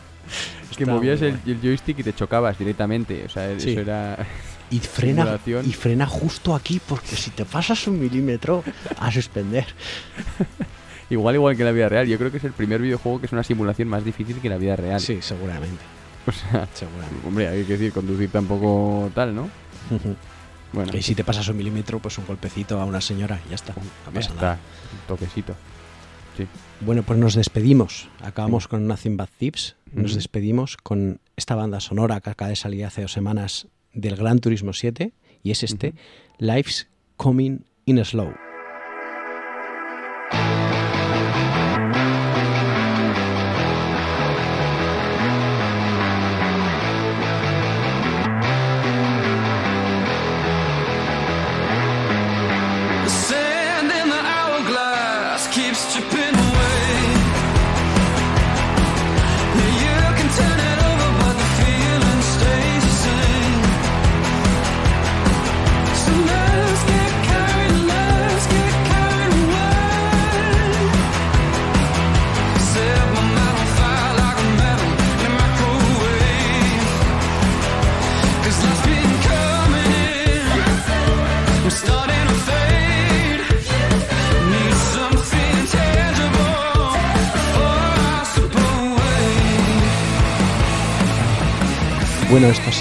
[0.70, 3.24] Es que movías el, joystick y te chocabas directamente.
[3.24, 3.70] O sea, Sí.
[3.70, 4.18] eso era.
[4.70, 8.62] Y frena, y frena justo aquí, porque si te pasas un milímetro,
[8.98, 9.66] a suspender.
[11.10, 12.06] Igual, igual que en la vida real.
[12.06, 14.58] Yo creo que es el primer videojuego que es una simulación más difícil que la
[14.58, 15.00] vida real.
[15.00, 15.82] Sí, seguramente.
[16.28, 17.26] O sea, seguramente.
[17.26, 19.48] hombre, hay que decir, conducir tampoco tal, ¿no?
[20.74, 23.54] Bueno, Y si te pasas un milímetro, pues un golpecito a una señora y ya
[23.54, 23.72] está.
[23.72, 24.34] No pasa está.
[24.34, 24.58] nada.
[24.92, 25.54] Un toquecito.
[26.36, 26.46] Sí.
[26.82, 28.10] Bueno, pues nos despedimos.
[28.20, 29.76] Acabamos con Nothing But Thieves.
[29.90, 34.38] Nos despedimos con esta banda sonora que acaba de salir hace dos semanas del Gran
[34.38, 35.12] Turismo 7
[35.42, 35.94] y es este
[36.38, 38.47] Life's Coming in Slow.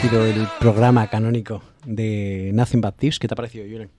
[0.02, 3.20] Sido el programa canónico de Nothing But Thieves.
[3.20, 3.90] ¿Qué te ha parecido, Julen?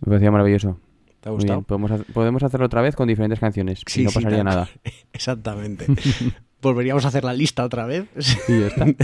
[0.00, 0.78] Me parecía maravilloso.
[1.20, 1.60] ¿Te ha gustado?
[1.60, 1.64] bien.
[1.64, 3.82] Podemos, ha- podemos hacerlo otra vez con diferentes canciones.
[3.96, 4.68] y no pasaría nada.
[5.12, 5.86] Exactamente.
[6.62, 8.06] Volveríamos a hacer la lista otra vez.
[8.48, 8.86] Y ya está.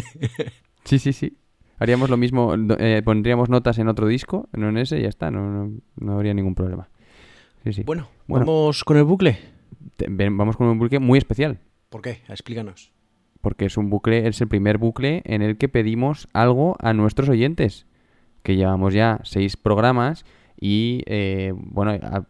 [0.85, 1.37] Sí, sí, sí.
[1.79, 5.31] Haríamos lo mismo, eh, pondríamos notas en otro disco, no en ese, y ya está,
[5.31, 6.89] no, no, no habría ningún problema.
[7.65, 7.83] Sí, sí.
[7.85, 8.47] Bueno, Bueno.
[8.47, 9.39] vamos con el bucle.
[9.97, 11.59] Te- ven- vamos con un bucle muy especial,
[11.91, 12.23] ¿Por qué?
[12.29, 12.93] Explícanos.
[13.41, 17.29] Porque es un bucle, es el primer bucle en el que pedimos algo a nuestros
[17.29, 17.87] oyentes,
[18.43, 20.25] que llevamos ya seis programas
[20.61, 22.27] y, eh, bueno, a-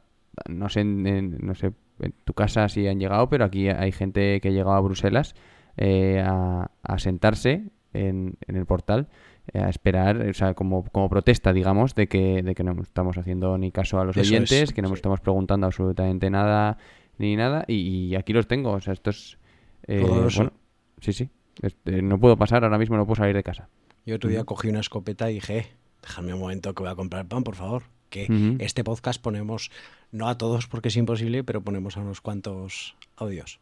[0.48, 4.40] no sé, en, no sé en tu casa si han llegado, pero aquí hay gente
[4.40, 5.34] que ha llegado a Bruselas
[5.76, 9.08] eh, a, a sentarse en, en el portal
[9.52, 13.18] eh, a esperar, o sea, como, como protesta, digamos, de que, de que no estamos
[13.18, 14.94] haciendo ni caso a los Eso oyentes, es, que no sí.
[14.94, 16.78] estamos preguntando absolutamente nada
[17.18, 17.74] ni nada, y,
[18.06, 19.38] y aquí los tengo, o sea, esto es...
[19.88, 19.98] eh,
[20.36, 20.52] bueno,
[21.00, 21.28] sí, sí,
[21.62, 23.68] Este, no puedo pasar, ahora mismo no puedo salir de casa.
[24.06, 25.66] Yo otro día cogí una escopeta y dije, "Eh,
[26.02, 27.82] déjame un momento que voy a comprar pan, por favor.
[28.08, 29.70] Que este podcast ponemos,
[30.10, 33.60] no a todos porque es imposible, pero ponemos a unos cuantos audios.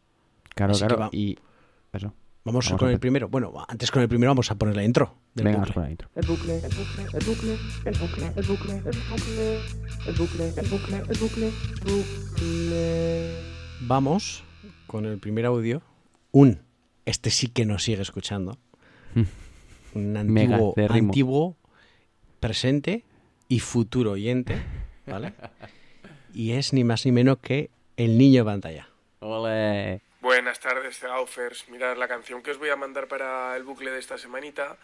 [0.55, 1.37] Claro, Así claro, va- y...
[1.93, 2.13] Eso.
[2.45, 3.27] Vamos, con el primero.
[3.29, 5.59] Bueno, antes con el primero vamos a poner la intro del Venga, bucle.
[5.59, 6.09] vamos con la intro.
[6.15, 9.57] El bucle, el bucle, el bucle, el bucle, el bucle, el bucle,
[10.07, 11.51] el bucle, el bucle, el bucle,
[11.83, 13.35] bucle.
[13.81, 14.43] Vamos
[14.87, 15.81] con el primer audio.
[16.31, 16.59] Un,
[17.09, 18.57] este sí que nos sigue escuchando.
[19.93, 21.57] Un antiguo, antiguo,
[22.39, 23.03] presente
[23.47, 24.61] y futuro oyente,
[25.07, 25.33] ¿vale?
[26.33, 28.89] Y es ni más ni menos que el niño de pantalla.
[29.19, 30.01] ¡Ole!
[30.21, 31.67] Buenas tardes, Gaufers.
[31.69, 34.77] Mirad, la canción que os voy a mandar para el bucle de esta semanita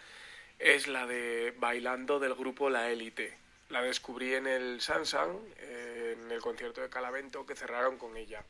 [0.57, 3.38] es la de Bailando del grupo La Élite.
[3.69, 8.43] La descubrí en el Sansan, en el concierto de Calavento, que cerraron con ella.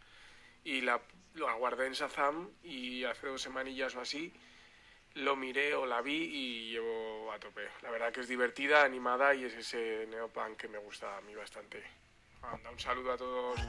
[0.66, 1.00] Y la,
[1.36, 4.34] la guardé en Shazam y hace dos semanillas o así
[5.16, 7.62] lo miré o la vi y llevo a tope.
[7.82, 11.34] La verdad que es divertida, animada y es ese neopunk que me gusta a mí
[11.34, 11.84] bastante.
[12.42, 13.60] Anda, un saludo a todos.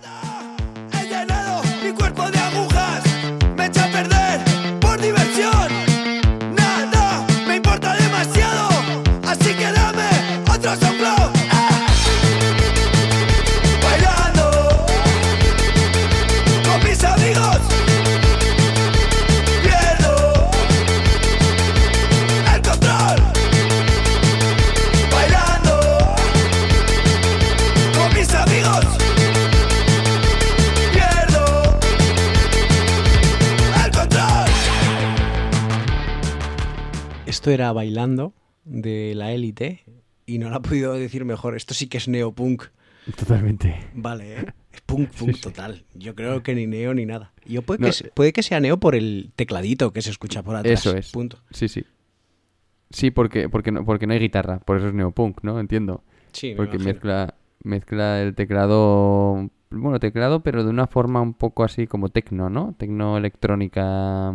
[0.93, 3.05] He llenado mi cuerpo de agujas,
[3.57, 6.55] me echa a perder por diversión.
[6.55, 8.69] Nada me importa demasiado,
[9.25, 10.11] así que dame
[10.51, 11.56] otro soplo.
[37.47, 38.33] Esto era Bailando
[38.65, 39.85] de la élite
[40.27, 41.55] y no lo ha podido decir mejor.
[41.55, 42.65] Esto sí que es neopunk.
[43.17, 43.77] Totalmente.
[43.95, 44.47] Vale, ¿eh?
[44.73, 45.85] Es punk, punk total.
[45.95, 47.31] Yo creo que ni neo ni nada.
[47.47, 50.43] Yo puede, No, que, se- puede que sea neo por el tecladito que se escucha
[50.43, 50.81] por atrás.
[50.85, 51.13] Eso es.
[51.13, 51.39] Punto.
[51.53, 51.85] Sí, sí.
[52.91, 55.61] Sí, porque, porque, no, porque no hay guitarra, por eso es neopunk, ¿no?
[55.61, 56.03] Entiendo.
[56.33, 56.95] Sí, me Porque imagino.
[56.95, 62.51] mezcla, mezcla el teclado, bueno, teclado, pero de una forma un poco así como tecno,
[62.51, 62.75] ¿no?
[62.77, 64.35] Tecno electrónica.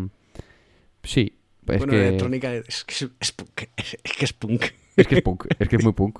[1.03, 1.33] Sí,
[1.65, 3.61] Bueno, que- electrónica es que es, es punk.
[3.77, 4.63] Es, es que es punk.
[4.97, 6.19] Es que es punk, es que es muy punk.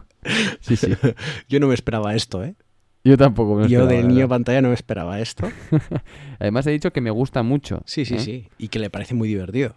[0.62, 0.94] Sí, sí.
[1.50, 2.56] Yo no me esperaba esto, ¿eh?
[3.04, 5.50] Yo tampoco me Yo esperaba, del la niño pantalla no me esperaba esto.
[6.40, 7.82] Además he dicho que me gusta mucho.
[7.86, 8.20] Sí, sí, ¿eh?
[8.20, 8.48] sí.
[8.60, 9.76] Y que le parece muy divertido.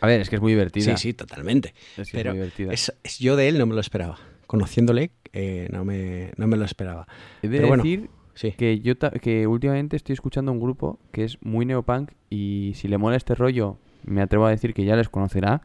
[0.00, 0.84] A ver, es que es muy divertida.
[0.96, 1.72] Sí, sí, totalmente.
[1.96, 2.72] Es que es muy divertida.
[2.72, 4.18] es- es- yo de él no me lo esperaba.
[4.48, 7.06] Conociéndole, eh, no, me, no me lo esperaba.
[7.42, 8.52] He de Pero bueno, decir sí.
[8.52, 12.98] que yo que últimamente estoy escuchando un grupo que es muy neopunk y si le
[12.98, 15.62] mola este rollo, me atrevo a decir que ya les conocerá,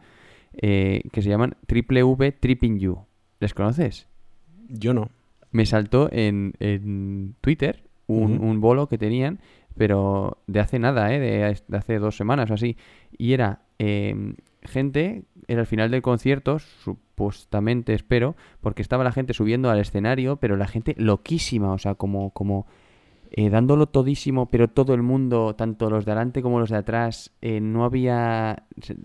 [0.54, 3.00] eh, que se llaman Triple V Tripping You.
[3.40, 4.08] ¿Les conoces?
[4.70, 5.10] Yo no.
[5.52, 9.40] Me saltó en, en Twitter un, un bolo que tenían,
[9.76, 11.20] pero de hace nada, ¿eh?
[11.20, 12.78] de, de hace dos semanas o así.
[13.18, 19.34] Y era eh, gente, era el final del concierto, supuestamente espero, porque estaba la gente
[19.34, 22.68] subiendo al escenario, pero la gente loquísima, o sea, como, como
[23.34, 27.32] eh, dándolo todísimo, pero todo el mundo, tanto los de adelante como los de atrás,
[27.42, 28.64] eh, no había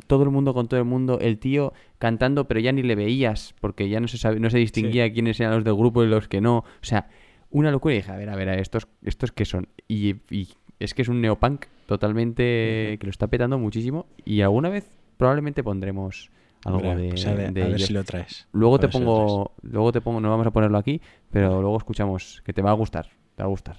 [0.08, 3.54] todo el mundo con todo el mundo, el tío cantando, pero ya ni le veías,
[3.60, 6.26] porque ya no se sabe, no se distinguía quiénes eran los del grupo y los
[6.26, 7.08] que no, o sea,
[7.50, 7.94] una locura.
[7.94, 10.48] Y dije, a ver, a ver, a estos, estos que son, y, y
[10.80, 15.62] es que es un neopunk totalmente que lo está petando muchísimo y alguna vez probablemente
[15.62, 16.30] pondremos
[16.64, 18.48] algo Hombre, de, pues a ver, de a ver si lo traes.
[18.52, 21.00] Luego A te ver si pongo, luego te pongo, no vamos a ponerlo aquí,
[21.30, 23.06] pero luego escuchamos, que te va a gustar,
[23.36, 23.76] te va a gustar,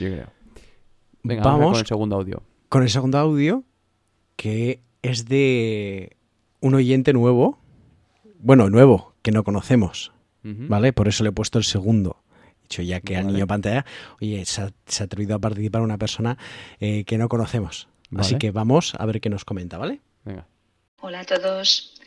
[0.00, 0.26] yo creo.
[1.22, 2.42] Venga, vamos, con el segundo audio.
[2.68, 3.64] con el segundo audio,
[4.36, 6.16] que es de
[6.60, 7.58] un oyente nuevo.
[8.38, 10.12] Bueno, nuevo, que no conocemos.
[10.42, 10.94] ¿Vale?
[10.94, 12.16] Por eso le he puesto el segundo.
[12.62, 13.84] Dicho ya que al niño pantalla,
[14.20, 16.38] oye, se ha, se ha atrevido a participar una persona
[16.78, 17.88] eh, que no conocemos.
[18.16, 20.00] Así que vamos a ver qué nos comenta, ¿vale?
[20.24, 20.46] Venga.
[21.00, 22.00] Hola a todos.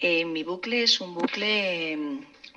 [0.00, 1.98] Eh, mi bucle es un bucle,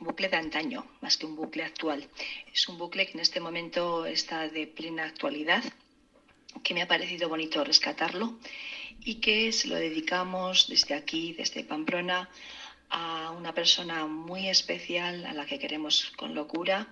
[0.02, 2.08] bucle de antaño, más que un bucle actual.
[2.54, 5.64] Es un bucle que en este momento está de plena actualidad,
[6.64, 8.38] que me ha parecido bonito rescatarlo
[9.04, 12.30] y que se lo dedicamos desde aquí, desde Pamplona,
[12.90, 16.88] a una persona muy especial a la que queremos con locura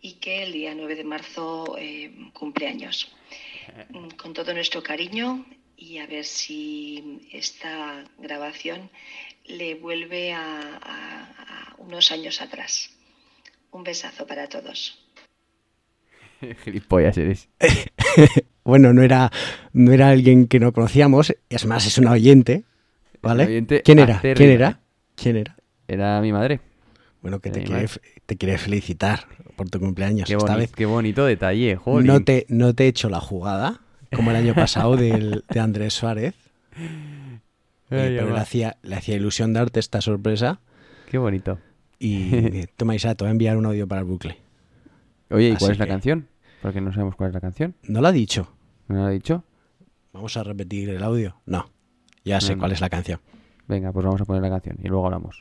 [0.00, 3.12] y que el día 9 de marzo eh, cumple años.
[3.90, 5.44] Mm, Con todo nuestro cariño
[5.76, 8.90] y a ver si esta grabación
[9.44, 10.42] le vuelve a,
[10.82, 12.90] a- a unos años atrás.
[13.70, 14.98] Un besazo para todos.
[16.64, 17.48] Gilipollas eres.
[18.64, 19.30] Bueno, no era,
[19.72, 22.64] no era alguien que no conocíamos, es más, es una oyente,
[23.22, 23.44] ¿vale?
[23.44, 24.16] oyente ¿Quién era?
[24.16, 24.80] acérrima, ¿Quién era?
[25.14, 25.56] ¿Quién era?
[25.86, 26.58] Era mi madre.
[27.22, 27.86] Bueno, que te quiere,
[28.26, 30.26] te quiere felicitar por tu cumpleaños.
[30.26, 33.82] Qué, Esta boni- vez qué bonito detalle, no te, no te he hecho la jugada,
[34.16, 36.34] como el año pasado del, de Andrés Suárez.
[37.88, 40.58] Eh, pero le hacía, le hacía ilusión darte esta sorpresa.
[41.08, 41.60] Qué bonito.
[42.00, 44.38] Y toma Isa, te voy a enviar un audio para el bucle.
[45.30, 46.26] Oye, ¿y Así cuál es la que- canción?
[46.62, 47.76] Porque no sabemos cuál es la canción.
[47.84, 48.52] ¿No lo ha dicho?
[48.88, 49.44] ¿No lo ha dicho?
[50.12, 51.36] Vamos a repetir el audio.
[51.46, 51.70] No,
[52.24, 52.60] ya sé No, no.
[52.62, 53.20] cuál es la canción.
[53.68, 55.38] Venga, pues vamos a poner la canción y luego hablamos.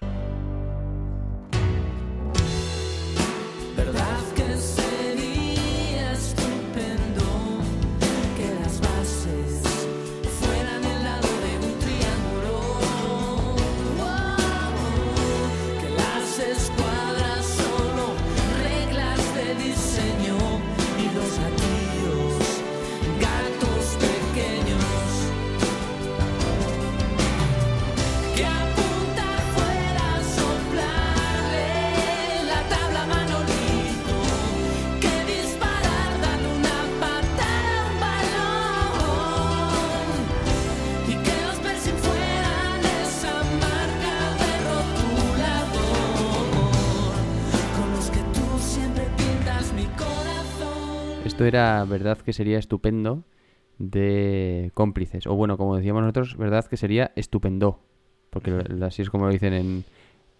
[51.26, 53.24] Esto era verdad que sería estupendo
[53.80, 55.28] de cómplices.
[55.28, 57.80] O bueno, como decíamos nosotros, verdad que sería estupendo.
[58.30, 58.54] Porque
[58.84, 59.84] así es como lo dicen en,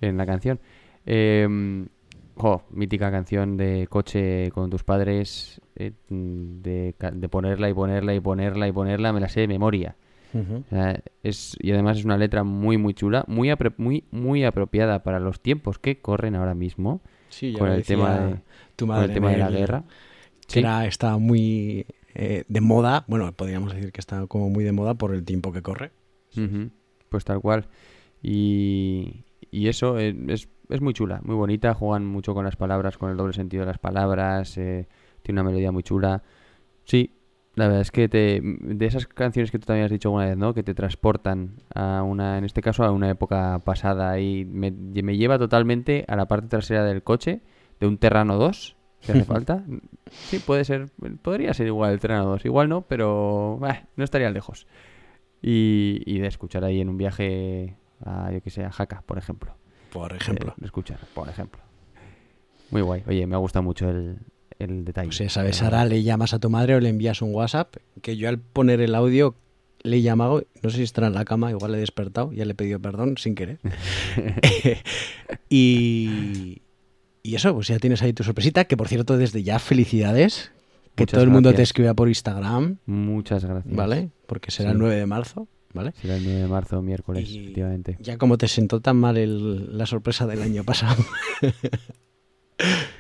[0.02, 0.60] en la canción.
[2.38, 5.62] Jo, mítica canción de coche con tus padres.
[5.76, 9.96] eh, de, de ponerla y ponerla y ponerla y ponerla, me la sé de memoria.
[10.34, 10.64] Ujú.
[10.66, 14.44] O sea, es, y además es una letra muy, muy chula, muy, apro- muy, muy
[14.44, 17.02] apropiada para los tiempos que corren ahora mismo.
[17.30, 18.40] Sí, ya con el tema de,
[18.76, 19.54] tu con el tema de la en
[20.48, 20.60] que Sí.
[20.60, 23.04] era, estaba muy eh, de moda.
[23.08, 25.92] Bueno, podríamos decir que está como muy de moda por el tiempo que corre.
[27.10, 27.68] Pues tal cual.
[28.22, 31.74] Y, y eso eh, es, es muy chula, muy bonita.
[31.74, 34.58] Juegan mucho con las palabras, con el doble sentido de las palabras.
[34.58, 34.88] eh,
[35.22, 36.24] tiene una melodía muy chula.
[36.84, 37.12] Sí,
[37.56, 40.38] la verdad es que te, de esas canciones que tú también has dicho alguna vez,
[40.38, 40.54] ¿no?
[40.54, 44.20] Que te transportan a una, en este caso, a una época pasada.
[44.20, 47.42] Y me, me lleva totalmente a la parte trasera del coche
[47.80, 48.76] de un Terrano 2.
[49.06, 49.64] Si hace falta.
[50.12, 50.90] Sí, puede ser.
[51.22, 52.46] Podría ser igual el Terrano 2.
[52.46, 54.68] Igual no, pero bah, no estaría lejos.
[55.42, 59.18] y, y de escuchar ahí en un viaje a, yo que sé, a Jaca, por
[59.18, 59.56] ejemplo.
[59.92, 60.54] Por ejemplo.
[60.58, 61.62] De, de escuchar, por ejemplo.
[62.72, 63.04] Muy guay.
[63.08, 64.18] Oye, me ha gustado mucho el,
[64.60, 65.10] el detalle.
[65.16, 65.88] Pues La ahora verdad.
[65.90, 68.96] le llamas a tu madre o le envías un WhatsApp, que yo al poner el
[68.96, 69.36] audio
[69.84, 72.44] le he llamado, no sé si estará en la cama, igual le he despertado, ya
[72.44, 73.60] le he pedido perdón sin querer.
[75.50, 76.62] y,
[77.26, 80.52] y eso, pues ya tienes ahí tu sorpresita, que por cierto, desde ya felicidades,
[80.96, 83.76] que Muchas todo el mundo te escriba por Instagram, Muchas gracias.
[83.76, 84.10] ¿vale?
[84.28, 84.74] Porque será Sí.
[84.74, 85.94] el 9 de marzo, ¿vale?
[86.02, 87.98] Será el 9 de marzo, miércoles, Y efectivamente.
[88.00, 91.04] Ya como te sentó tan mal el- la sorpresa del año pasado.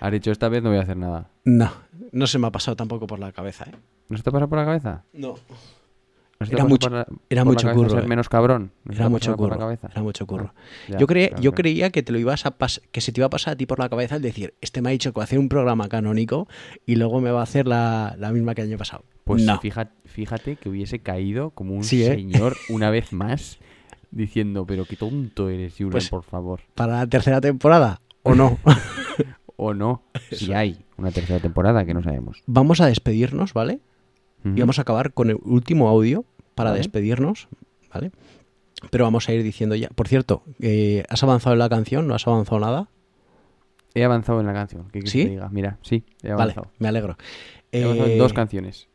[0.01, 1.30] Has dicho, esta vez no voy a hacer nada.
[1.45, 1.71] no,
[2.11, 3.76] no se me ha pasado tampoco por la cabeza, ¿eh?
[4.09, 5.03] ¿No se te pasa por la cabeza?
[5.13, 5.36] No.
[6.40, 8.08] ¿No se te Era mucho- la- era mucho curro, ser eh.
[8.08, 8.72] menos cabrón?
[8.84, 9.58] ¿No se te Era mucho curro.
[9.58, 9.88] cabeza?
[9.92, 10.54] Era mucho curro.
[10.90, 12.54] Ya, yo, claro, yo creía que te lo ibas a
[12.92, 14.90] que se te iba a pasar a ti por la cabeza el decir, este me
[14.90, 16.48] ha dicho que va a hacer un programa canónico
[16.86, 19.06] y luego me va a hacer la, la misma que el año pasado.
[19.24, 19.58] Pues no.
[19.60, 22.16] fíjate, fíjate que hubiese caído como un Sí, ¿eh?
[22.16, 23.58] señor una vez más
[24.12, 26.60] diciendo, pero qué tonto eres, Julen, Pues- por favor.
[26.76, 28.58] Para la tercera temporada, ¿o no?
[29.58, 32.44] O no, si hay una tercera temporada que no sabemos.
[32.46, 33.80] vamos a despedirnos, ¿vale?
[34.46, 36.24] Y vamos a acabar con el último audio
[36.54, 36.80] para Vale.
[36.80, 37.48] despedirnos,
[37.91, 38.12] ¿vale?
[38.91, 39.89] Pero vamos a ir diciendo ya.
[39.89, 42.08] Por cierto, eh, ¿has avanzado en la canción?
[42.08, 42.89] ¿No has avanzado nada?
[43.96, 44.88] He avanzado en la canción.
[44.91, 45.20] ¿Qué ¿Sí?
[45.20, 45.50] que te diga?
[45.50, 46.72] Mira, sí, he Vale, avanzado.
[46.78, 47.18] me alegro.
[47.72, 48.88] He avanzado en Eh, dos canciones.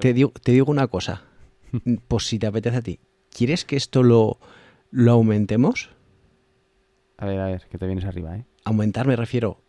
[0.00, 1.22] Digo, te digo una cosa,
[2.08, 2.98] pues si te apetece a ti,
[3.30, 4.38] ¿quieres que esto lo,
[4.90, 5.90] lo aumentemos?
[7.18, 8.44] A ver, a ver, que te vienes arriba, ¿eh?
[8.64, 9.60] Aumentar me refiero,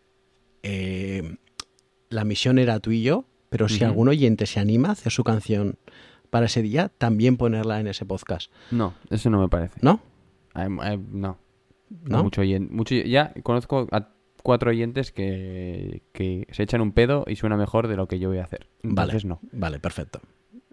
[0.62, 1.36] eh,
[2.08, 3.26] la misión era tú y yo,
[3.56, 5.76] pero si algún oyente se anima a hacer su canción
[6.30, 9.78] para ese día, también ponerla en ese podcast, No, eso no me parece.
[9.80, 10.00] ¿no?
[11.12, 11.38] No.
[12.02, 12.22] ¿No?
[12.24, 14.08] Mucho oyen- mucho, ya conozco a
[14.42, 18.28] cuatro oyentes que, que se echan un pedo y suena mejor de lo que yo
[18.30, 18.66] voy a hacer.
[18.82, 19.48] Entonces vale, no.
[19.52, 20.20] vale, perfecto.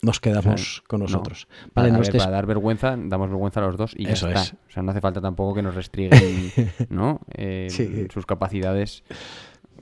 [0.01, 1.05] Nos quedamos O sea, con no.
[1.05, 1.47] nosotros.
[1.75, 4.05] Para, Vale, a nos ver, des- para dar vergüenza, damos vergüenza a los dos y
[4.05, 4.41] ya Eso está.
[4.41, 4.53] es.
[4.53, 6.51] O sea, no hace falta tampoco que nos restriguen
[6.89, 7.21] ¿no?
[7.35, 8.07] Eh, Sí.
[8.11, 9.03] sus capacidades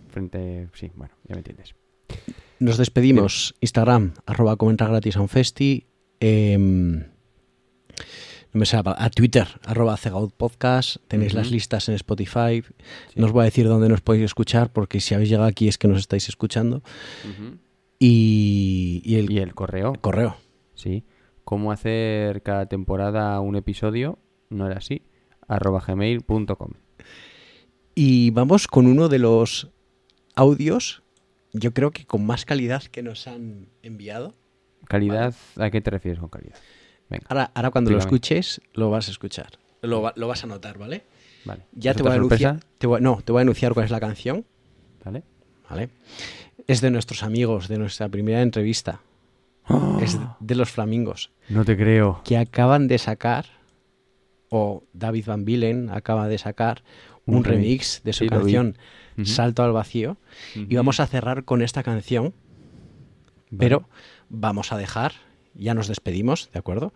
[0.10, 0.68] frente...
[0.74, 1.74] Sí, bueno, ya me entiendes.
[2.60, 3.56] Nos despedimos.
[3.62, 5.86] Instagram, arroba comenta gratis a un festi.
[6.20, 7.04] em,
[8.52, 10.98] no me sale a Twitter, arroba cegaut podcast.
[11.08, 12.64] Tenéis las listas en Spotify.
[13.16, 15.78] No os voy a decir dónde nos podéis escuchar, porque si habéis llegado aquí es
[15.78, 16.82] que nos estáis escuchando.
[18.00, 19.94] Y, y el, Y el correo.
[20.02, 20.36] correo.
[20.74, 21.04] Sí.
[21.44, 24.20] ¿Cómo hacer cada temporada un episodio?
[24.50, 25.04] No era así.
[25.48, 26.72] arroba gmail.com.
[27.96, 29.70] Y vamos con uno de los
[30.36, 31.04] audios,
[31.54, 34.36] yo creo que con más calidad que nos han enviado.
[34.88, 35.34] ¿Calidad?
[35.58, 36.56] ¿A qué te refieres con calidad?
[37.10, 39.50] Venga, Ahora, ahora cuando lo escuches, lo vas a escuchar.
[39.82, 41.04] Lo, va- lo vas a notar, ¿vale?
[41.46, 41.64] vale.
[41.74, 42.60] Ya ¿Es te voy a anunciar.
[42.78, 44.46] te voy- no, te voy a anunciar cuál es la canción.
[45.04, 45.24] ¿Vale?
[45.70, 45.90] ¿vale?
[46.68, 49.02] Es de nuestros amigos, de nuestra primera entrevista.
[50.02, 52.22] Es de los Flamingos, No te creo.
[52.24, 53.46] que acaban de sacar,
[54.50, 56.84] o David Van Bilen acaba de sacar
[57.28, 57.64] un, Un remix.
[57.66, 58.52] remix de su Sí, lo vi.
[59.26, 60.18] Salto al Vacío.
[60.56, 62.34] Y vamos a cerrar con esta canción,
[63.52, 63.58] Vale.
[63.58, 63.90] pero
[64.30, 65.14] vamos a dejar,
[65.56, 66.94] ya nos despedimos, ¿de acuerdo?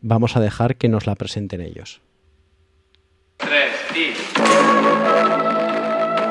[0.00, 2.00] Vamos a dejar que nos la presenten ellos.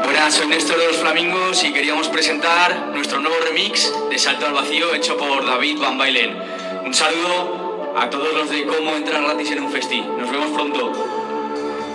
[0.03, 4.53] Buenas, soy Néstor de los Flamingos y queríamos presentar nuestro nuevo remix de Salto al
[4.53, 6.37] Vacío hecho por David Van Bailen.
[6.85, 10.01] Un saludo a todos los de Cómo entrar gratis en un festi.
[10.01, 10.91] Nos vemos pronto.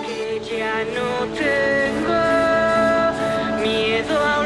[0.06, 2.15] que ya no tengo
[3.66, 4.45] 你也。